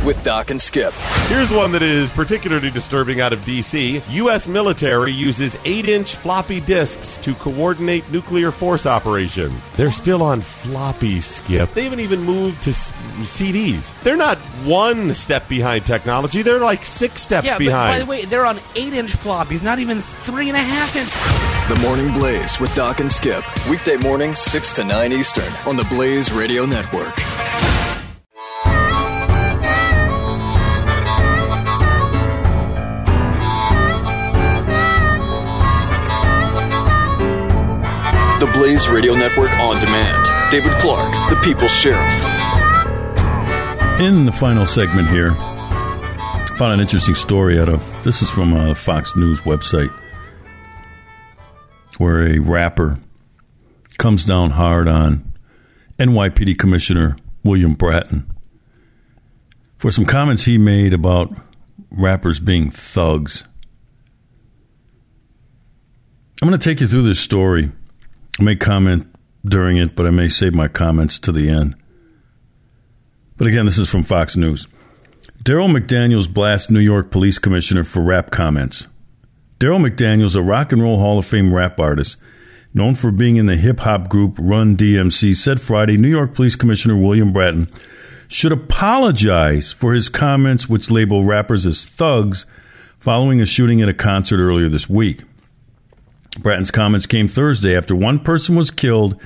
with 0.04 0.22
Doc 0.22 0.50
and 0.50 0.60
Skip. 0.60 0.92
Here's 1.28 1.50
one 1.50 1.72
that 1.72 1.80
is 1.80 2.10
particularly 2.10 2.68
disturbing 2.70 3.22
out 3.22 3.32
of 3.32 3.42
D.C. 3.46 4.02
U.S. 4.06 4.46
military 4.46 5.10
uses 5.10 5.56
8 5.64 5.88
inch 5.88 6.16
floppy 6.16 6.60
disks 6.60 7.16
to 7.24 7.32
coordinate 7.36 8.04
nuclear 8.12 8.50
force 8.50 8.84
operations. 8.84 9.58
They're 9.70 9.90
still 9.90 10.22
on 10.22 10.42
floppy, 10.42 11.22
Skip. 11.22 11.72
They 11.72 11.84
haven't 11.84 12.00
even 12.00 12.20
moved 12.20 12.62
to 12.64 12.70
s- 12.72 12.90
CDs. 13.22 13.90
They're 14.02 14.18
not 14.18 14.36
one 14.66 15.14
step 15.14 15.48
behind 15.48 15.86
technology, 15.86 16.42
they're 16.42 16.60
like 16.60 16.84
six 16.84 17.22
steps 17.22 17.46
yeah, 17.46 17.56
behind. 17.56 17.88
but 17.88 17.94
by 17.94 17.98
the 18.00 18.10
way, 18.10 18.26
they're 18.26 18.44
on 18.44 18.58
eight-inch 18.76 19.12
floppies, 19.12 19.62
not 19.62 19.78
even 19.78 20.02
three 20.02 20.50
and 20.50 20.58
a 20.58 20.60
half 20.60 20.94
inch. 20.94 21.74
The 21.74 21.80
Morning 21.80 22.12
Blaze 22.12 22.60
with 22.60 22.74
Doc 22.74 23.00
and 23.00 23.10
Skip. 23.10 23.44
Weekday 23.70 23.96
mornings, 23.96 24.40
6 24.40 24.74
to 24.74 24.84
9 24.84 25.10
Eastern 25.10 25.50
on 25.64 25.78
the 25.78 25.84
Blaze 25.84 26.30
Radio 26.30 26.66
Network. 26.66 27.14
Blaze 38.64 38.88
Radio 38.88 39.14
Network 39.14 39.50
on 39.58 39.78
demand. 39.78 40.50
David 40.50 40.72
Clarke, 40.80 41.12
the 41.28 41.38
People's 41.44 41.70
Sheriff. 41.70 42.00
In 44.00 44.24
the 44.24 44.32
final 44.32 44.64
segment 44.64 45.06
here, 45.08 45.32
found 46.56 46.72
an 46.72 46.80
interesting 46.80 47.14
story 47.14 47.60
out 47.60 47.68
of 47.68 47.84
this 48.04 48.22
is 48.22 48.30
from 48.30 48.54
a 48.54 48.74
Fox 48.74 49.14
News 49.16 49.40
website 49.40 49.92
where 51.98 52.26
a 52.26 52.38
rapper 52.38 52.98
comes 53.98 54.24
down 54.24 54.52
hard 54.52 54.88
on 54.88 55.30
NYPD 55.98 56.56
Commissioner 56.56 57.16
William 57.42 57.74
Bratton 57.74 58.32
for 59.76 59.90
some 59.90 60.06
comments 60.06 60.46
he 60.46 60.56
made 60.56 60.94
about 60.94 61.30
rappers 61.90 62.40
being 62.40 62.70
thugs. 62.70 63.44
I'm 66.40 66.48
going 66.48 66.58
to 66.58 66.64
take 66.64 66.80
you 66.80 66.88
through 66.88 67.02
this 67.02 67.20
story. 67.20 67.70
I 68.38 68.42
may 68.42 68.56
comment 68.56 69.06
during 69.44 69.76
it, 69.76 69.94
but 69.94 70.06
I 70.06 70.10
may 70.10 70.28
save 70.28 70.54
my 70.54 70.68
comments 70.68 71.18
to 71.20 71.32
the 71.32 71.48
end. 71.48 71.76
But 73.36 73.46
again, 73.46 73.66
this 73.66 73.78
is 73.78 73.88
from 73.88 74.02
Fox 74.02 74.36
News. 74.36 74.66
Darryl 75.42 75.70
McDaniels 75.70 76.32
blasts 76.32 76.70
New 76.70 76.80
York 76.80 77.10
Police 77.10 77.38
Commissioner 77.38 77.84
for 77.84 78.00
rap 78.00 78.30
comments. 78.30 78.86
Darryl 79.60 79.86
McDaniels, 79.86 80.34
a 80.36 80.42
rock 80.42 80.72
and 80.72 80.82
roll 80.82 80.98
Hall 80.98 81.18
of 81.18 81.26
Fame 81.26 81.54
rap 81.54 81.78
artist, 81.78 82.16
known 82.72 82.94
for 82.94 83.10
being 83.10 83.36
in 83.36 83.46
the 83.46 83.56
hip 83.56 83.80
hop 83.80 84.08
group 84.08 84.36
Run 84.40 84.76
DMC, 84.76 85.36
said 85.36 85.60
Friday 85.60 85.96
New 85.96 86.08
York 86.08 86.34
Police 86.34 86.56
Commissioner 86.56 86.96
William 86.96 87.32
Bratton 87.32 87.70
should 88.26 88.52
apologize 88.52 89.72
for 89.72 89.94
his 89.94 90.08
comments, 90.08 90.68
which 90.68 90.90
label 90.90 91.24
rappers 91.24 91.66
as 91.66 91.84
thugs, 91.84 92.46
following 92.98 93.40
a 93.40 93.46
shooting 93.46 93.80
at 93.80 93.88
a 93.88 93.94
concert 93.94 94.38
earlier 94.38 94.68
this 94.68 94.88
week. 94.88 95.22
Bratton's 96.38 96.70
comments 96.70 97.06
came 97.06 97.28
Thursday 97.28 97.76
after 97.76 97.94
one 97.94 98.18
person 98.18 98.56
was 98.56 98.70
killed 98.70 99.20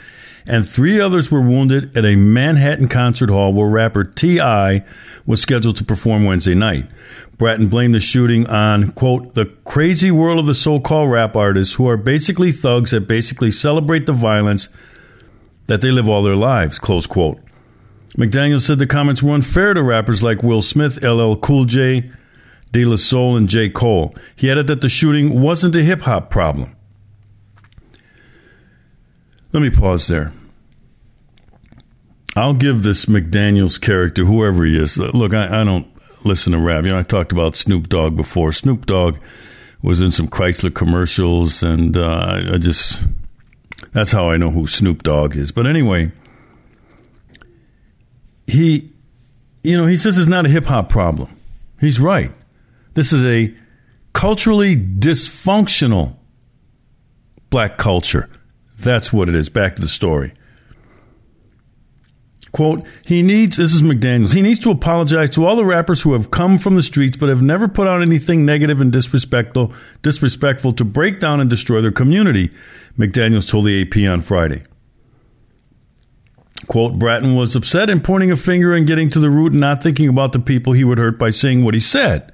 and 0.49 0.69
three 0.69 0.99
others 0.99 1.31
were 1.31 1.43
wounded 1.43 1.97
at 1.97 2.07
a 2.07 2.17
Manhattan 2.17 2.89
concert 2.89 3.29
hall 3.29 3.53
where 3.53 3.69
rapper 3.69 4.03
T.I. 4.03 4.83
was 5.27 5.43
scheduled 5.43 5.77
to 5.77 5.85
perform 5.85 6.25
Wednesday 6.25 6.55
night. 6.55 6.87
Bratton 7.37 7.69
blamed 7.69 7.95
the 7.95 8.01
shooting 8.01 8.47
on, 8.47 8.93
quote, 8.93 9.35
the 9.35 9.45
crazy 9.65 10.11
world 10.11 10.39
of 10.39 10.47
the 10.47 10.55
so 10.55 10.81
called 10.81 11.11
rap 11.11 11.37
artists 11.37 11.75
who 11.75 11.87
are 11.87 11.99
basically 11.99 12.51
thugs 12.51 12.93
that 12.93 13.07
basically 13.07 13.51
celebrate 13.51 14.07
the 14.07 14.13
violence 14.13 14.71
that 15.67 15.83
they 15.83 15.91
live 15.91 16.09
all 16.09 16.23
their 16.23 16.35
lives, 16.35 16.79
close 16.79 17.07
quote. 17.07 17.39
McDaniel 18.17 18.61
said 18.61 18.79
the 18.79 18.87
comments 18.87 19.23
were 19.23 19.35
unfair 19.35 19.75
to 19.75 19.83
rappers 19.83 20.23
like 20.23 20.43
Will 20.43 20.63
Smith, 20.63 21.03
LL 21.05 21.35
Cool 21.37 21.67
J, 21.67 22.11
De 22.73 22.85
La 22.85 22.97
Soul, 22.97 23.37
and 23.37 23.49
J. 23.49 23.69
Cole. 23.69 24.15
He 24.35 24.51
added 24.51 24.67
that 24.69 24.81
the 24.81 24.89
shooting 24.89 25.41
wasn't 25.43 25.77
a 25.77 25.83
hip 25.83 26.01
hop 26.03 26.31
problem. 26.31 26.75
Let 29.53 29.63
me 29.63 29.71
pause 29.71 30.09
there. 30.09 30.33
I'll 32.37 32.55
give 32.55 32.83
this 32.83 33.07
McDaniels 33.07 33.81
character, 33.81 34.25
whoever 34.25 34.65
he 34.65 34.77
is. 34.77 34.99
Look, 34.99 35.35
I, 35.35 35.61
I, 35.61 35.65
don't 35.65 35.87
listen 36.25 36.53
to 36.53 36.59
rap. 36.59 36.85
You 36.85 36.91
know, 36.91 36.99
I 36.99 37.03
talked 37.03 37.33
about 37.33 37.57
Snoop 37.57 37.89
Dogg 37.89 38.17
before. 38.17 38.53
Snoop 38.53 38.87
Dogg 38.87 39.19
was 39.83 40.01
in 40.01 40.11
some 40.11 40.29
Chrysler 40.29 40.73
commercials, 40.73 41.63
and 41.63 41.97
uh, 41.97 42.41
I, 42.53 42.59
just 42.59 43.03
that's 43.93 44.13
how 44.13 44.31
I 44.31 44.37
know 44.37 44.51
who 44.51 44.67
Snoop 44.67 45.03
Dogg 45.03 45.37
is. 45.37 45.51
But 45.51 45.67
anyway, 45.67 46.13
he, 48.47 48.93
you 49.63 49.77
know, 49.77 49.87
he 49.87 49.97
says 49.97 50.19
it's 50.19 50.29
not 50.29 50.47
a 50.47 50.49
hip 50.49 50.67
hop 50.67 50.91
problem. 50.91 51.35
He's 51.81 51.99
right. 51.99 52.33
This 52.95 53.13
is 53.13 53.25
a 53.25 53.55
culturally 54.13 54.77
dysfunctional 54.77 56.17
black 57.51 57.79
culture. 57.79 58.29
That's 58.79 59.13
what 59.13 59.29
it 59.29 59.35
is. 59.35 59.49
Back 59.49 59.77
to 59.77 59.83
the 59.83 59.89
story. 59.89 60.33
Quote, 62.53 62.87
he 63.07 63.23
needs, 63.23 63.59
this 63.59 63.75
is 63.75 63.83
McDaniels, 63.83 64.33
he 64.33 64.41
needs 64.41 64.59
to 64.61 64.71
apologize 64.71 65.29
to 65.31 65.47
all 65.47 65.55
the 65.55 65.67
rappers 65.67 66.01
who 66.03 66.15
have 66.15 66.31
come 66.31 66.59
from 66.59 66.77
the 66.77 66.83
streets 66.83 67.17
but 67.17 67.29
have 67.29 67.43
never 67.43 67.69
put 67.69 67.87
out 67.87 68.01
anything 68.01 68.47
negative 68.47 68.81
and 68.81 68.91
disrespectful, 68.91 69.73
disrespectful 70.01 70.73
to 70.73 70.85
break 70.85 71.21
down 71.21 71.41
and 71.41 71.51
destroy 71.51 71.83
their 71.83 71.93
community, 71.93 72.51
McDaniels 72.99 73.49
told 73.49 73.67
the 73.67 73.83
AP 73.83 74.11
on 74.11 74.23
Friday. 74.23 74.63
Quote, 76.69 76.99
Bratton 76.99 77.35
was 77.35 77.55
upset 77.55 77.91
and 77.91 78.03
pointing 78.03 78.31
a 78.31 78.37
finger 78.37 78.75
and 78.75 78.87
getting 78.87 79.11
to 79.11 79.21
the 79.21 79.31
root 79.31 79.53
and 79.53 79.61
not 79.61 79.83
thinking 79.83 80.09
about 80.09 80.33
the 80.33 80.39
people 80.39 80.73
he 80.73 80.85
would 80.85 80.99
hurt 80.99 81.19
by 81.19 81.31
saying 81.31 81.65
what 81.65 81.75
he 81.75 81.81
said. 81.81 82.33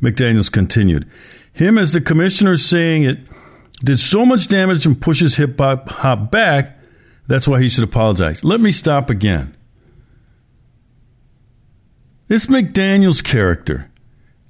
McDaniels 0.00 0.50
continued. 0.50 1.10
Him 1.52 1.76
as 1.76 1.92
the 1.92 2.00
commissioner 2.00 2.56
saying 2.56 3.02
it 3.04 3.18
did 3.84 3.98
so 3.98 4.26
much 4.26 4.48
damage 4.48 4.86
and 4.86 5.00
pushes 5.00 5.36
hip 5.36 5.58
hop 5.58 6.30
back, 6.30 6.78
that's 7.26 7.48
why 7.48 7.60
he 7.60 7.68
should 7.68 7.84
apologize. 7.84 8.44
Let 8.44 8.60
me 8.60 8.72
stop 8.72 9.10
again. 9.10 9.56
This 12.28 12.46
McDaniels 12.46 13.24
character 13.24 13.90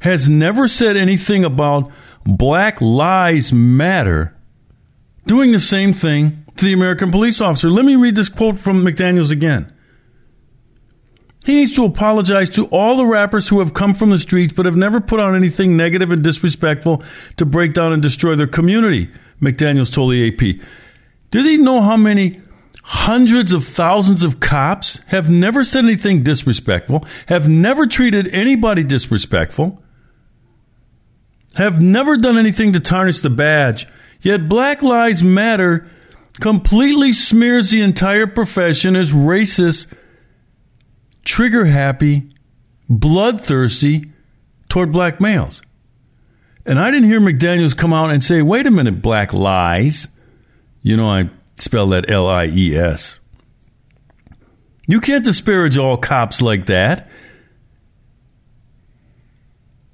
has 0.03 0.29
never 0.29 0.69
said 0.69 0.97
anything 0.97 1.45
about 1.45 1.91
Black 2.25 2.81
Lives 2.81 3.53
Matter 3.53 4.37
doing 5.27 5.53
the 5.53 5.61
same 5.61 5.93
thing 5.93 6.45
to 6.57 6.65
the 6.65 6.73
American 6.73 7.11
police 7.11 7.41
officer. 7.41 7.71
Let 7.71 7.85
me 7.85 7.97
read 7.97 8.17
this 8.17 8.29
quote 8.29 8.59
from 8.59 8.85
McDaniels 8.85 9.31
again. 9.31 9.73
He 11.45 11.55
needs 11.55 11.75
to 11.77 11.85
apologize 11.85 12.51
to 12.51 12.67
all 12.67 12.97
the 12.97 13.07
rappers 13.07 13.49
who 13.49 13.61
have 13.61 13.73
come 13.73 13.95
from 13.95 14.11
the 14.11 14.19
streets 14.19 14.53
but 14.53 14.67
have 14.67 14.77
never 14.77 15.01
put 15.01 15.21
on 15.21 15.35
anything 15.35 15.77
negative 15.77 16.11
and 16.11 16.23
disrespectful 16.23 17.03
to 17.39 17.47
break 17.47 17.73
down 17.73 17.93
and 17.93 18.03
destroy 18.03 18.37
their 18.37 18.47
community, 18.47 19.11
McDaniels 19.41 19.93
told 19.93 20.13
the 20.13 20.29
AP. 20.29 20.67
Did 21.31 21.47
he 21.47 21.57
know 21.57 21.81
how 21.81 21.97
many 21.97 22.41
hundreds 22.83 23.53
of 23.53 23.67
thousands 23.67 24.23
of 24.23 24.41
cops 24.41 24.99
have 25.09 25.31
never 25.31 25.65
said 25.65 25.85
anything 25.85 26.23
disrespectful, 26.23 27.05
have 27.27 27.49
never 27.49 27.87
treated 27.87 28.29
anybody 28.35 28.83
disrespectful, 28.83 29.83
have 31.55 31.81
never 31.81 32.17
done 32.17 32.37
anything 32.37 32.73
to 32.73 32.81
tarnish 32.81 33.21
the 33.21 33.31
badge, 33.31 33.87
yet 34.21 34.49
Black 34.49 34.83
Lives 34.83 35.23
Matter 35.23 35.89
completely 36.41 37.13
smears 37.13 37.71
the 37.71 37.83
entire 37.83 38.27
profession 38.27 38.97
as 38.97 39.13
racist 39.13 39.87
trigger 41.25 41.67
happy, 41.67 42.29
bloodthirsty 42.89 44.11
toward 44.69 44.93
black 44.93 45.21
males. 45.21 45.63
And 46.67 46.79
I 46.79 46.91
didn't 46.91 47.09
hear 47.09 47.21
McDaniels 47.21 47.77
come 47.77 47.93
out 47.93 48.11
and 48.11 48.23
say, 48.23 48.43
wait 48.43 48.67
a 48.67 48.71
minute, 48.71 49.03
black 49.03 49.33
lies. 49.33 50.09
You 50.83 50.97
know, 50.97 51.11
I 51.11 51.31
spell 51.59 51.89
that 51.89 52.11
L 52.11 52.27
I 52.27 52.47
E 52.47 52.77
S. 52.77 53.19
You 54.87 55.01
can't 55.01 55.25
disparage 55.25 55.79
all 55.79 55.97
cops 55.97 56.43
like 56.43 56.67
that. 56.67 57.09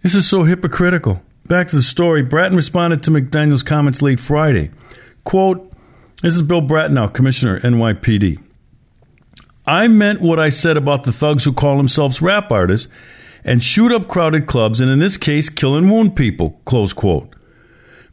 This 0.02 0.14
is 0.14 0.28
so 0.28 0.44
hypocritical. 0.44 1.22
Back 1.46 1.68
to 1.68 1.76
the 1.76 1.82
story. 1.82 2.22
Bratton 2.22 2.56
responded 2.56 3.02
to 3.02 3.10
McDaniels' 3.10 3.64
comments 3.64 4.02
late 4.02 4.20
Friday. 4.20 4.70
Quote, 5.24 5.72
this 6.22 6.35
is 6.35 6.42
Bill 6.42 6.60
Bratton 6.60 6.94
now, 6.94 7.08
Commissioner, 7.08 7.60
NYPD. 7.60 8.42
I 9.67 9.88
meant 9.88 10.21
what 10.21 10.38
I 10.38 10.48
said 10.48 10.77
about 10.77 11.04
the 11.04 11.12
thugs 11.12 11.44
who 11.44 11.52
call 11.52 11.77
themselves 11.77 12.23
rap 12.23 12.52
artists 12.52 12.90
and 13.44 13.62
shoot 13.62 13.92
up 13.92 14.08
crowded 14.08 14.46
clubs 14.46 14.81
and 14.81 14.90
in 14.90 14.98
this 14.98 15.17
case 15.17 15.48
kill 15.48 15.77
and 15.77 15.90
wound 15.90 16.17
people, 16.17 16.60
close 16.64 16.92
quote. 16.92 17.35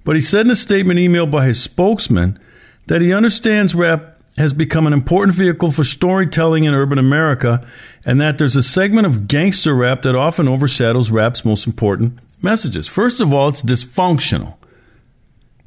But 0.03 0.15
he 0.15 0.21
said 0.21 0.45
in 0.45 0.51
a 0.51 0.55
statement 0.55 0.99
emailed 0.99 1.31
by 1.31 1.45
his 1.45 1.61
spokesman 1.61 2.39
that 2.87 3.01
he 3.01 3.13
understands 3.13 3.75
rap 3.75 4.13
has 4.37 4.53
become 4.53 4.87
an 4.87 4.93
important 4.93 5.37
vehicle 5.37 5.71
for 5.71 5.83
storytelling 5.83 6.63
in 6.63 6.73
urban 6.73 6.97
America 6.97 7.65
and 8.05 8.19
that 8.19 8.37
there's 8.37 8.55
a 8.55 8.63
segment 8.63 9.05
of 9.05 9.27
gangster 9.27 9.75
rap 9.75 10.01
that 10.01 10.15
often 10.15 10.47
overshadows 10.47 11.11
rap's 11.11 11.45
most 11.45 11.67
important 11.67 12.17
messages. 12.41 12.87
First 12.87 13.21
of 13.21 13.33
all, 13.33 13.47
it's 13.49 13.61
dysfunctional. 13.61 14.55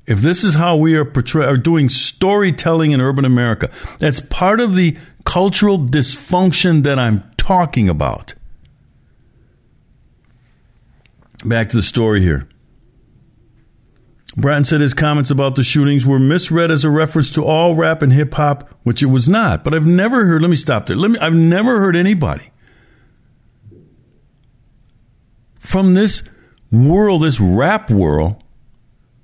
If 0.07 0.21
this 0.21 0.45
is 0.45 0.55
how 0.55 0.77
we 0.77 0.95
are, 0.95 1.05
portray- 1.05 1.47
are 1.47 1.57
doing 1.57 1.89
storytelling 1.89 2.93
in 2.93 3.01
urban 3.01 3.25
America, 3.25 3.71
that's 3.99 4.21
part 4.21 4.61
of 4.61 4.77
the 4.77 4.97
cultural 5.27 5.79
dysfunction 5.79 6.85
that 6.85 6.99
I'm 6.99 7.31
talking 7.37 7.91
about? 7.91 8.33
Back 11.45 11.69
to 11.71 11.77
the 11.77 11.83
story 11.83 12.23
here. 12.23 12.49
Bratton 14.37 14.65
said 14.65 14.81
his 14.81 14.95
comments 14.95 15.31
about 15.31 15.55
the 15.55 15.65
shootings 15.65 16.05
were 16.07 16.19
misread 16.19 16.71
as 16.71 16.85
a 16.85 16.91
reference 16.91 17.31
to 17.33 17.45
all 17.45 17.75
rap 17.75 18.03
and 18.03 18.13
hip 18.13 18.35
hop, 18.35 18.69
which 18.83 19.03
it 19.03 19.07
was 19.07 19.29
not. 19.29 19.65
But 19.65 19.75
I've 19.75 19.87
never 19.87 20.27
heard, 20.27 20.43
let 20.43 20.51
me 20.51 20.57
stop 20.57 20.87
there. 20.87 20.97
Let 20.97 21.11
me, 21.11 21.19
I've 21.19 21.35
never 21.35 21.81
heard 21.81 21.97
anybody 21.97 22.51
from 25.59 25.95
this 25.95 26.23
world, 26.71 27.23
this 27.23 27.41
rap 27.41 27.91
world, 27.91 28.43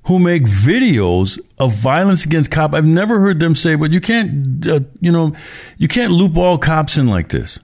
who 0.04 0.18
make 0.18 0.44
videos 0.44 1.38
of 1.58 1.74
violence 1.74 2.24
against 2.24 2.50
cops. 2.50 2.74
I've 2.74 2.84
never 2.84 3.20
heard 3.20 3.38
them 3.38 3.54
say, 3.54 3.76
but 3.76 3.92
you 3.92 4.00
can't, 4.00 4.66
uh, 4.66 4.80
you 5.00 5.12
know, 5.12 5.32
you 5.78 5.88
can't 5.88 6.12
loop 6.12 6.36
all 6.36 6.58
cops 6.58 6.96
in 6.96 7.06
like 7.06 7.28
this. 7.28 7.58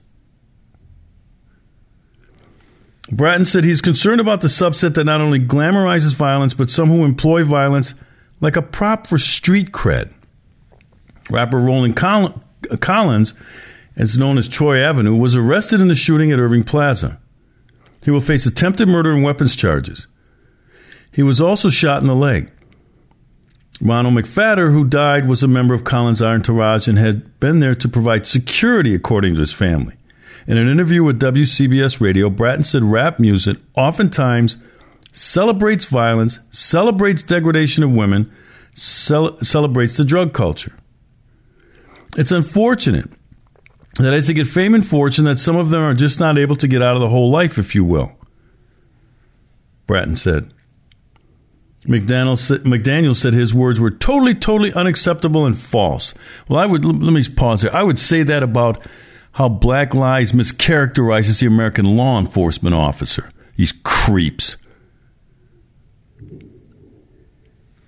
Bratton 3.11 3.45
said 3.45 3.65
he's 3.65 3.81
concerned 3.81 4.21
about 4.21 4.41
the 4.41 4.47
subset 4.47 4.93
that 4.93 5.03
not 5.03 5.19
only 5.19 5.39
glamorizes 5.39 6.13
violence, 6.13 6.53
but 6.53 6.69
some 6.69 6.89
who 6.89 7.03
employ 7.03 7.43
violence 7.43 7.93
like 8.39 8.55
a 8.55 8.61
prop 8.61 9.07
for 9.07 9.17
street 9.17 9.71
cred. 9.71 10.11
Rapper 11.29 11.59
Roland 11.59 11.95
Collins, 11.97 13.33
as 13.95 14.17
known 14.17 14.37
as 14.37 14.47
Troy 14.47 14.81
Avenue, 14.81 15.15
was 15.15 15.35
arrested 15.35 15.81
in 15.81 15.87
the 15.87 15.95
shooting 15.95 16.31
at 16.31 16.39
Irving 16.39 16.63
Plaza. 16.63 17.19
He 18.05 18.11
will 18.11 18.21
face 18.21 18.45
attempted 18.45 18.87
murder 18.87 19.11
and 19.11 19.23
weapons 19.23 19.55
charges. 19.55 20.07
He 21.11 21.23
was 21.23 21.41
also 21.41 21.69
shot 21.69 22.01
in 22.01 22.07
the 22.07 22.15
leg. 22.15 22.51
Ronald 23.81 24.15
McPhatter, 24.15 24.73
who 24.73 24.83
died, 24.83 25.27
was 25.27 25.41
a 25.41 25.47
member 25.47 25.73
of 25.73 25.83
Collins' 25.83 26.21
entourage 26.21 26.87
and 26.87 26.97
had 26.97 27.39
been 27.39 27.59
there 27.59 27.75
to 27.75 27.87
provide 27.87 28.27
security, 28.27 28.93
according 28.93 29.35
to 29.35 29.39
his 29.39 29.53
family. 29.53 29.95
In 30.47 30.57
an 30.57 30.69
interview 30.69 31.03
with 31.03 31.19
WCBS 31.19 32.01
Radio, 32.01 32.29
Bratton 32.29 32.63
said 32.63 32.83
rap 32.83 33.19
music 33.19 33.57
oftentimes 33.75 34.57
celebrates 35.13 35.85
violence, 35.85 36.39
celebrates 36.51 37.23
degradation 37.23 37.83
of 37.83 37.91
women, 37.91 38.31
cel- 38.73 39.37
celebrates 39.39 39.95
the 39.97 40.03
drug 40.03 40.33
culture. 40.33 40.75
It's 42.17 42.31
unfortunate 42.31 43.09
that 43.97 44.13
as 44.13 44.27
they 44.27 44.33
get 44.33 44.47
fame 44.47 44.73
and 44.73 44.85
fortune, 44.85 45.25
that 45.25 45.39
some 45.39 45.55
of 45.55 45.69
them 45.69 45.81
are 45.81 45.93
just 45.93 46.19
not 46.19 46.37
able 46.37 46.55
to 46.57 46.67
get 46.67 46.81
out 46.81 46.95
of 46.95 47.01
the 47.01 47.09
whole 47.09 47.29
life, 47.29 47.57
if 47.57 47.75
you 47.75 47.83
will. 47.83 48.11
Bratton 49.87 50.15
said. 50.15 50.51
McDaniel 51.89 52.37
said, 52.37 52.63
McDaniel 52.65 53.15
said 53.15 53.33
his 53.33 53.51
words 53.51 53.79
were 53.79 53.89
totally, 53.89 54.35
totally 54.35 54.71
unacceptable 54.73 55.47
and 55.47 55.57
false. 55.57 56.13
Well, 56.47 56.59
I 56.59 56.67
would 56.67 56.85
let 56.85 57.11
me 57.11 57.27
pause 57.27 57.63
here. 57.63 57.71
I 57.73 57.81
would 57.81 57.97
say 57.97 58.21
that 58.21 58.43
about 58.43 58.85
how 59.31 59.49
Black 59.49 59.95
Lives 59.95 60.31
mischaracterizes 60.31 61.39
the 61.39 61.47
American 61.47 61.97
law 61.97 62.19
enforcement 62.19 62.75
officer. 62.75 63.31
These 63.55 63.73
creeps. 63.83 64.55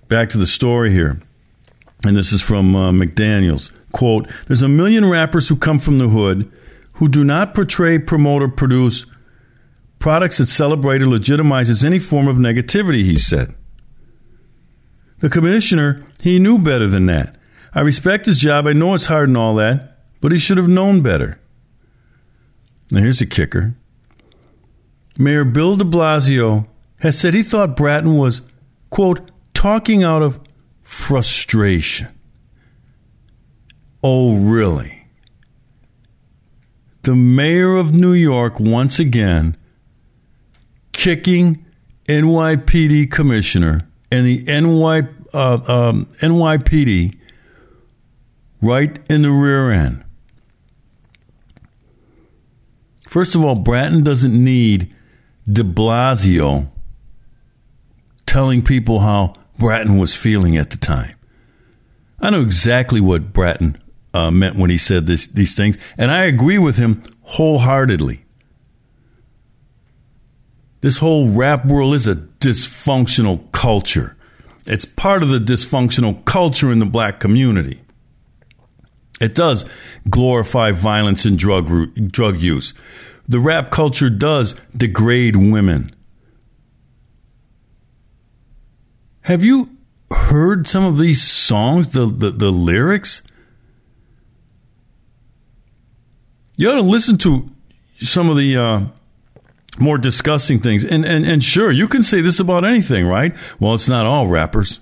Back 0.08 0.30
to 0.32 0.40
the 0.40 0.48
story 0.48 0.92
here, 0.92 1.22
and 2.04 2.18
this 2.18 2.34
is 2.34 2.42
from 2.42 2.76
uh, 2.76 2.92
McDaniel's 2.92 3.72
quote. 3.92 4.28
There's 4.48 4.64
a 4.64 4.68
million 4.68 5.10
rappers 5.10 5.48
who 5.48 5.56
come 5.56 5.78
from 5.78 6.00
the 6.00 6.10
hood 6.10 6.52
who 6.94 7.08
do 7.08 7.24
not 7.24 7.54
portray, 7.54 8.00
promote, 8.00 8.42
or 8.42 8.50
produce 8.50 9.06
products 10.00 10.40
that 10.40 10.48
celebrate 10.48 11.04
or 11.04 11.08
legitimizes 11.08 11.86
any 11.86 12.00
form 12.00 12.28
of 12.28 12.38
negativity. 12.38 13.04
He 13.04 13.18
said. 13.18 13.54
The 15.22 15.30
commissioner, 15.30 16.04
he 16.22 16.40
knew 16.40 16.58
better 16.58 16.88
than 16.88 17.06
that. 17.06 17.36
I 17.74 17.82
respect 17.82 18.26
his 18.26 18.40
job. 18.40 18.66
I 18.66 18.74
know 18.74 18.96
it's 18.96 19.06
hard 19.06 19.30
and 19.30 19.38
all 19.38 19.56
that, 19.56 20.00
but 20.20 20.32
he 20.32 20.40
should 20.40 20.58
have 20.58 20.68
known 20.68 21.02
better. 21.02 21.40
Now, 22.90 23.02
here's 23.02 23.22
a 23.22 23.28
kicker 23.28 23.76
Mayor 25.18 25.46
Bill 25.46 25.78
de 25.78 25.86
Blasio 25.86 26.68
has 26.98 27.18
said 27.18 27.36
he 27.36 27.44
thought 27.44 27.78
Bratton 27.78 28.18
was, 28.18 28.42
quote, 28.90 29.32
talking 29.54 30.04
out 30.04 30.24
of 30.24 30.40
frustration. 30.82 32.08
Oh, 34.04 34.36
really? 34.38 35.06
The 37.04 37.16
mayor 37.16 37.76
of 37.76 37.94
New 37.94 38.14
York, 38.14 38.60
once 38.60 38.98
again, 38.98 39.56
kicking 40.92 41.64
NYPD 42.08 43.12
commissioner 43.12 43.88
and 44.12 44.26
the 44.26 44.44
NY, 44.44 45.08
uh, 45.34 45.54
um, 45.68 46.06
NYPD 46.22 47.18
right 48.62 49.00
in 49.10 49.22
the 49.22 49.32
rear 49.32 49.72
end. 49.72 50.04
First 53.08 53.36
of 53.36 53.44
all, 53.44 53.56
Bratton 53.56 54.04
doesn't 54.04 54.34
need 54.34 54.94
de 55.52 55.64
Blasio 55.64 56.70
telling 58.26 58.62
people 58.62 59.00
how 59.00 59.34
Bratton 59.58 59.98
was 59.98 60.16
feeling 60.16 60.58
at 60.58 60.70
the 60.70 60.78
time. 60.78 61.16
I 62.20 62.30
know 62.30 62.42
exactly 62.42 63.02
what 63.02 63.34
Bratton 63.34 63.82
uh, 64.14 64.32
meant 64.32 64.56
when 64.56 64.70
he 64.70 64.78
said 64.78 65.08
this, 65.08 65.28
these 65.28 65.56
things, 65.56 65.78
and 65.98 66.12
I 66.12 66.26
agree 66.26 66.58
with 66.58 66.78
him 66.78 67.04
wholeheartedly. 67.24 68.24
This 70.82 70.98
whole 70.98 71.30
rap 71.30 71.66
world 71.66 71.94
is 71.94 72.08
a 72.08 72.16
dysfunctional 72.16 73.52
culture. 73.52 74.18
It's 74.66 74.86
part 74.86 75.24
of 75.24 75.30
the 75.30 75.40
dysfunctional 75.40 76.24
culture 76.26 76.72
in 76.72 76.80
the 76.80 76.86
black 76.86 77.20
community. 77.20 77.82
It 79.20 79.36
does 79.36 79.66
glorify 80.10 80.72
violence 80.72 81.26
and 81.26 81.38
drug 81.38 82.12
drug 82.12 82.40
use. 82.40 82.74
The 83.28 83.40
rap 83.40 83.70
culture 83.70 84.10
does 84.10 84.56
degrade 84.76 85.36
women. 85.36 85.96
Have 89.22 89.44
you 89.44 89.70
heard 90.10 90.68
some 90.68 90.84
of 90.84 90.98
these 90.98 91.22
songs, 91.22 91.90
the, 91.90 92.08
the, 92.08 92.32
the 92.32 92.50
lyrics? 92.50 93.22
You 96.58 96.72
ought 96.72 96.76
to 96.76 96.82
listen 96.82 97.18
to 97.20 97.50
some 98.00 98.30
of 98.30 98.38
the 98.38 98.58
uh, 98.58 98.86
more 99.80 99.98
disgusting 99.98 100.60
things. 100.60 100.84
And, 100.84 101.06
and, 101.06 101.26
and 101.26 101.44
sure, 101.44 101.72
you 101.72 101.88
can 101.88 102.04
say 102.04 102.22
this 102.22 102.40
about 102.40 102.66
anything, 102.66 103.08
right? 103.08 103.36
Well, 103.60 103.74
it's 103.74 103.90
not 103.90 104.06
all 104.06 104.28
rappers. 104.28 104.80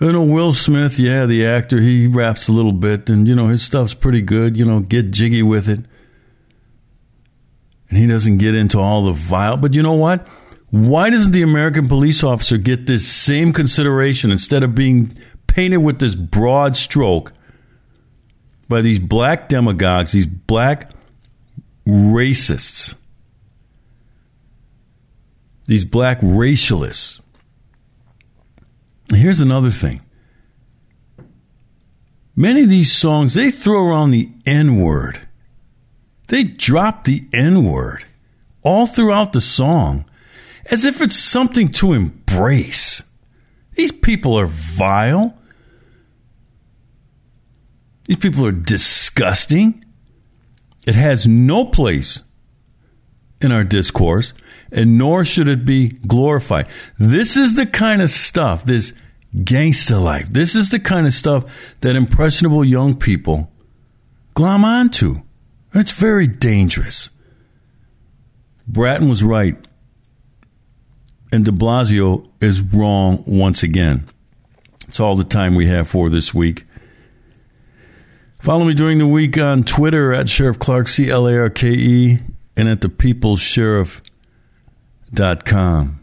You 0.00 0.12
know, 0.12 0.22
Will 0.22 0.52
Smith, 0.52 0.98
yeah, 0.98 1.26
the 1.26 1.46
actor, 1.46 1.78
he 1.78 2.06
raps 2.06 2.48
a 2.48 2.52
little 2.52 2.72
bit, 2.72 3.10
and, 3.10 3.28
you 3.28 3.34
know, 3.34 3.48
his 3.48 3.62
stuff's 3.62 3.92
pretty 3.92 4.22
good. 4.22 4.56
You 4.56 4.64
know, 4.64 4.80
get 4.80 5.10
jiggy 5.10 5.42
with 5.42 5.68
it. 5.68 5.80
And 7.90 7.98
he 7.98 8.06
doesn't 8.06 8.38
get 8.38 8.54
into 8.54 8.78
all 8.78 9.04
the 9.04 9.12
vile. 9.12 9.56
But 9.56 9.74
you 9.74 9.82
know 9.82 9.94
what? 9.94 10.26
Why 10.70 11.10
doesn't 11.10 11.32
the 11.32 11.42
American 11.42 11.88
police 11.88 12.22
officer 12.22 12.56
get 12.56 12.86
this 12.86 13.06
same 13.06 13.52
consideration 13.52 14.30
instead 14.30 14.62
of 14.62 14.74
being 14.74 15.12
painted 15.48 15.78
with 15.78 15.98
this 15.98 16.14
broad 16.14 16.76
stroke 16.76 17.32
by 18.68 18.80
these 18.80 19.00
black 19.00 19.48
demagogues, 19.48 20.12
these 20.12 20.26
black 20.26 20.92
racists? 21.86 22.94
These 25.70 25.84
black 25.84 26.18
racialists. 26.18 27.20
Here's 29.08 29.40
another 29.40 29.70
thing. 29.70 30.00
Many 32.34 32.64
of 32.64 32.68
these 32.68 32.92
songs, 32.92 33.34
they 33.34 33.52
throw 33.52 33.86
around 33.86 34.10
the 34.10 34.32
N 34.44 34.80
word. 34.80 35.28
They 36.26 36.42
drop 36.42 37.04
the 37.04 37.22
N 37.32 37.62
word 37.62 38.04
all 38.62 38.88
throughout 38.88 39.32
the 39.32 39.40
song 39.40 40.06
as 40.66 40.84
if 40.84 41.00
it's 41.00 41.14
something 41.14 41.68
to 41.74 41.92
embrace. 41.92 43.04
These 43.76 43.92
people 43.92 44.36
are 44.40 44.48
vile. 44.48 45.38
These 48.06 48.16
people 48.16 48.44
are 48.44 48.50
disgusting. 48.50 49.84
It 50.84 50.96
has 50.96 51.28
no 51.28 51.64
place 51.64 52.18
in 53.40 53.52
our 53.52 53.62
discourse 53.62 54.34
and 54.72 54.98
nor 54.98 55.24
should 55.24 55.48
it 55.48 55.64
be 55.64 55.88
glorified. 55.88 56.66
This 56.98 57.36
is 57.36 57.54
the 57.54 57.66
kind 57.66 58.02
of 58.02 58.10
stuff, 58.10 58.64
this 58.64 58.92
gangster 59.44 59.98
life, 59.98 60.28
this 60.30 60.54
is 60.54 60.70
the 60.70 60.80
kind 60.80 61.06
of 61.06 61.12
stuff 61.12 61.44
that 61.80 61.96
impressionable 61.96 62.64
young 62.64 62.96
people 62.96 63.50
glom 64.34 64.64
onto. 64.64 65.22
It's 65.74 65.92
very 65.92 66.26
dangerous. 66.26 67.10
Bratton 68.66 69.08
was 69.08 69.22
right, 69.22 69.56
and 71.32 71.44
de 71.44 71.50
Blasio 71.50 72.28
is 72.40 72.60
wrong 72.60 73.22
once 73.26 73.62
again. 73.62 74.06
It's 74.88 74.98
all 75.00 75.16
the 75.16 75.24
time 75.24 75.54
we 75.54 75.68
have 75.68 75.88
for 75.88 76.08
this 76.10 76.34
week. 76.34 76.64
Follow 78.40 78.64
me 78.64 78.74
during 78.74 78.98
the 78.98 79.06
week 79.06 79.36
on 79.38 79.62
Twitter 79.62 80.14
at 80.14 80.28
Sheriff 80.28 80.58
Clarke, 80.58 80.88
C 80.88 81.10
L 81.10 81.26
A 81.26 81.36
R 81.36 81.50
K 81.50 81.68
E, 81.68 82.18
and 82.56 82.68
at 82.68 82.80
the 82.80 82.88
People's 82.88 83.40
Sheriff 83.40 84.02
com. 85.44 86.00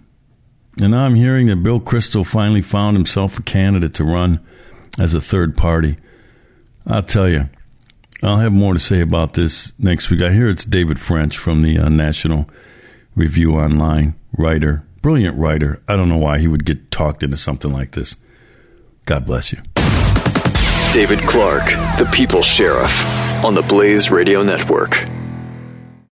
And 0.80 0.92
now 0.92 1.06
I'm 1.06 1.16
hearing 1.16 1.48
that 1.48 1.64
Bill 1.64 1.80
Kristol 1.80 2.26
finally 2.26 2.62
found 2.62 2.96
himself 2.96 3.40
a 3.40 3.42
candidate 3.42 3.94
to 3.96 4.04
run 4.04 4.40
as 5.00 5.14
a 5.14 5.22
third 5.22 5.58
party. 5.58 5.98
I'll 6.86 7.04
tell 7.04 7.28
you, 7.28 7.50
I'll 8.22 8.38
have 8.38 8.54
more 8.54 8.74
to 8.74 8.80
say 8.80 9.02
about 9.02 9.34
this 9.34 9.72
next 9.80 10.10
week. 10.10 10.22
I 10.22 10.32
hear 10.32 10.48
it's 10.48 10.66
David 10.66 11.00
French 11.00 11.38
from 11.38 11.62
the 11.62 11.78
uh, 11.78 11.90
National 11.90 12.50
Review 13.16 13.54
Online, 13.54 14.16
writer, 14.38 14.84
brilliant 15.02 15.38
writer. 15.38 15.82
I 15.88 15.96
don't 15.96 16.10
know 16.10 16.18
why 16.18 16.40
he 16.40 16.48
would 16.48 16.66
get 16.66 16.92
talked 16.92 17.24
into 17.24 17.38
something 17.38 17.72
like 17.74 17.92
this. 17.92 18.16
God 19.06 19.26
bless 19.26 19.52
you. 19.52 19.60
David 20.94 21.20
Clarke, 21.22 21.70
the 21.98 22.10
People's 22.12 22.46
Sheriff, 22.46 23.04
on 23.44 23.56
the 23.56 23.62
Blaze 23.62 24.10
Radio 24.10 24.44
Network. 24.44 25.08